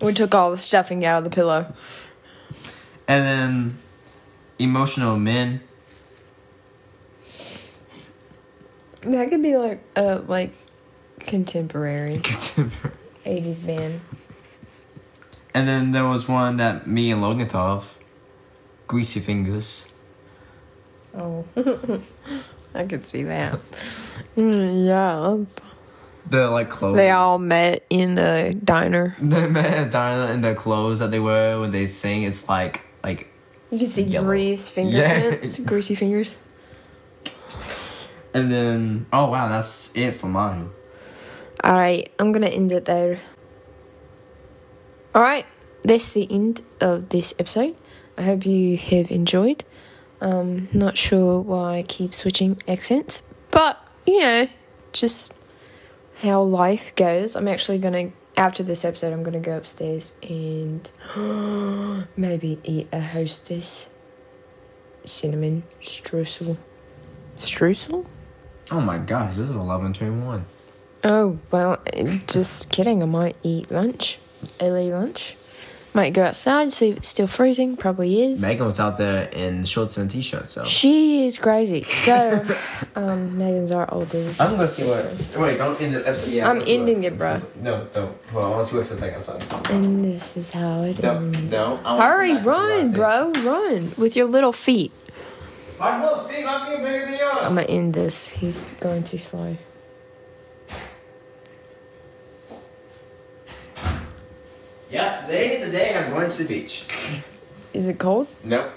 We 0.00 0.12
took 0.12 0.34
all 0.34 0.50
the 0.50 0.58
stuffing 0.58 1.04
out 1.04 1.18
of 1.18 1.24
the 1.24 1.30
pillow. 1.30 1.72
and 3.08 3.24
then 3.24 3.78
emotional 4.58 5.16
men. 5.16 5.60
That 9.04 9.30
could 9.30 9.42
be 9.42 9.56
like 9.56 9.80
uh 9.96 10.22
like 10.26 10.52
contemporary 11.20 12.20
Contemporary. 12.22 12.96
'80s 13.24 13.66
band. 13.66 14.00
and 15.54 15.68
then 15.68 15.92
there 15.92 16.04
was 16.06 16.28
one 16.28 16.56
that 16.58 16.86
me 16.86 17.10
and 17.12 17.22
Logan 17.22 17.48
thought 17.48 17.70
of. 17.76 17.98
Greasy 18.86 19.18
fingers. 19.20 19.86
Oh, 21.16 21.44
I 22.74 22.84
could 22.84 23.06
see 23.06 23.22
that. 23.22 23.58
Mm, 24.36 24.86
yeah, 24.86 25.44
The 26.28 26.48
like 26.50 26.68
clothes. 26.70 26.96
they 26.96 27.10
all 27.10 27.38
met 27.38 27.84
in 27.88 28.18
a 28.18 28.52
diner. 28.52 29.16
They 29.22 29.46
met 29.48 29.90
Diana 29.92 30.32
in 30.32 30.40
their 30.42 30.54
clothes 30.54 30.98
that 30.98 31.10
they 31.10 31.20
wear 31.20 31.60
when 31.60 31.70
they 31.70 31.86
sing. 31.86 32.24
It's 32.24 32.48
like 32.48 32.82
like 33.02 33.28
You 33.70 33.78
can 33.78 33.86
see 33.88 34.02
Yellow. 34.02 34.26
grease 34.26 34.68
fingerprints, 34.68 35.60
greasy 35.60 35.94
fingers. 35.94 36.36
And 38.34 38.50
then 38.52 39.06
oh 39.12 39.30
wow 39.30 39.48
that's 39.48 39.96
it 39.96 40.12
for 40.12 40.26
mine. 40.26 40.70
All 41.62 41.74
right, 41.74 42.12
I'm 42.18 42.32
gonna 42.32 42.48
end 42.48 42.72
it 42.72 42.84
there. 42.84 43.20
All 45.14 45.22
right, 45.22 45.46
that's 45.82 46.08
the 46.08 46.26
end 46.30 46.60
of 46.80 47.08
this 47.08 47.32
episode. 47.38 47.76
I 48.18 48.22
hope 48.22 48.44
you 48.44 48.76
have 48.76 49.10
enjoyed. 49.10 49.64
Um, 50.20 50.68
not 50.72 50.98
sure 50.98 51.40
why 51.40 51.78
I 51.78 51.82
keep 51.82 52.14
switching 52.14 52.58
accents, 52.68 53.22
but 53.50 53.78
you 54.06 54.20
know, 54.20 54.48
just 54.92 55.34
how 56.22 56.42
life 56.42 56.94
goes. 56.96 57.36
I'm 57.36 57.48
actually 57.48 57.78
gonna 57.78 58.10
after 58.36 58.62
this 58.62 58.84
episode, 58.84 59.12
I'm 59.12 59.22
gonna 59.22 59.40
go 59.40 59.56
upstairs 59.56 60.14
and 60.22 60.90
maybe 62.16 62.58
eat 62.64 62.88
a 62.92 63.00
hostess 63.00 63.90
cinnamon 65.04 65.62
streusel. 65.80 66.58
Streusel? 67.36 68.06
Oh 68.70 68.80
my 68.80 68.98
gosh, 68.98 69.34
this 69.34 69.50
is 69.50 69.54
eleven 69.56 69.92
twenty 69.92 70.16
one. 70.24 70.44
Oh, 71.04 71.38
well, 71.50 71.78
just 72.26 72.70
kidding. 72.70 73.02
I 73.02 73.06
might 73.06 73.36
eat 73.42 73.70
lunch. 73.70 74.18
Early 74.60 74.90
lunch. 74.90 75.36
Might 75.92 76.12
go 76.12 76.24
outside, 76.24 76.72
see 76.72 76.88
if 76.88 76.96
it's 76.96 77.08
still 77.08 77.28
freezing. 77.28 77.76
Probably 77.76 78.20
is. 78.20 78.40
Megan 78.42 78.66
was 78.66 78.80
out 78.80 78.98
there 78.98 79.28
in 79.28 79.64
shorts 79.64 79.96
and 79.96 80.10
t 80.10 80.22
shirt, 80.22 80.48
so 80.48 80.64
She 80.64 81.24
is 81.24 81.38
crazy. 81.38 81.82
So, 81.82 82.44
um, 82.96 83.38
Megan's 83.38 83.70
our 83.70 83.86
oldest. 83.94 84.40
I'm 84.40 84.52
gonna 84.52 84.66
see 84.66 84.84
what. 84.84 85.04
Wait, 85.38 85.58
don't 85.58 85.80
end 85.80 85.94
the 85.94 86.08
episode. 86.08 86.32
Yeah, 86.32 86.50
I'm 86.50 86.58
let's 86.58 86.70
ending 86.70 87.04
it. 87.04 87.12
it, 87.12 87.18
bro. 87.18 87.38
No, 87.62 87.86
don't. 87.92 88.32
Well, 88.32 88.46
I 88.46 88.48
want 88.50 88.66
to 88.66 88.70
see 88.72 88.76
what 88.78 88.86
it 88.86 88.88
feels 88.88 89.02
like 89.02 89.12
outside. 89.12 89.70
And 89.70 90.04
this 90.04 90.36
is 90.36 90.50
how 90.50 90.82
it 90.82 91.00
No, 91.00 91.14
ends. 91.16 91.52
no. 91.52 91.78
I 91.84 91.92
wanna 91.92 92.02
Hurry, 92.02 92.28
go 92.28 92.34
back 92.34 92.42
to 92.44 92.48
run, 92.50 92.86
my 92.88 92.92
bro, 92.94 93.32
run 93.44 93.92
with 93.96 94.16
your 94.16 94.26
little 94.26 94.52
feet. 94.52 94.90
I'm 95.80 97.54
gonna 97.54 97.62
end 97.62 97.94
this. 97.94 98.28
He's 98.28 98.72
going 98.80 99.02
too 99.02 99.18
slow. 99.18 99.56
Yeah, 104.90 105.20
today 105.20 105.54
is 105.54 105.66
the 105.66 105.72
day 105.76 105.94
I'm 105.96 106.10
going 106.10 106.30
to 106.30 106.42
the 106.42 106.48
beach. 106.48 106.86
Is 107.72 107.88
it 107.88 107.98
cold? 107.98 108.28
Nope. 108.44 108.70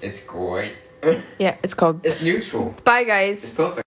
It's 0.00 0.24
great. 0.24 0.74
Yeah, 1.38 1.56
it's 1.62 1.74
cold. 1.74 2.00
It's 2.04 2.22
neutral. 2.22 2.74
Bye, 2.84 3.04
guys. 3.04 3.42
It's 3.42 3.54
perfect. 3.54 3.89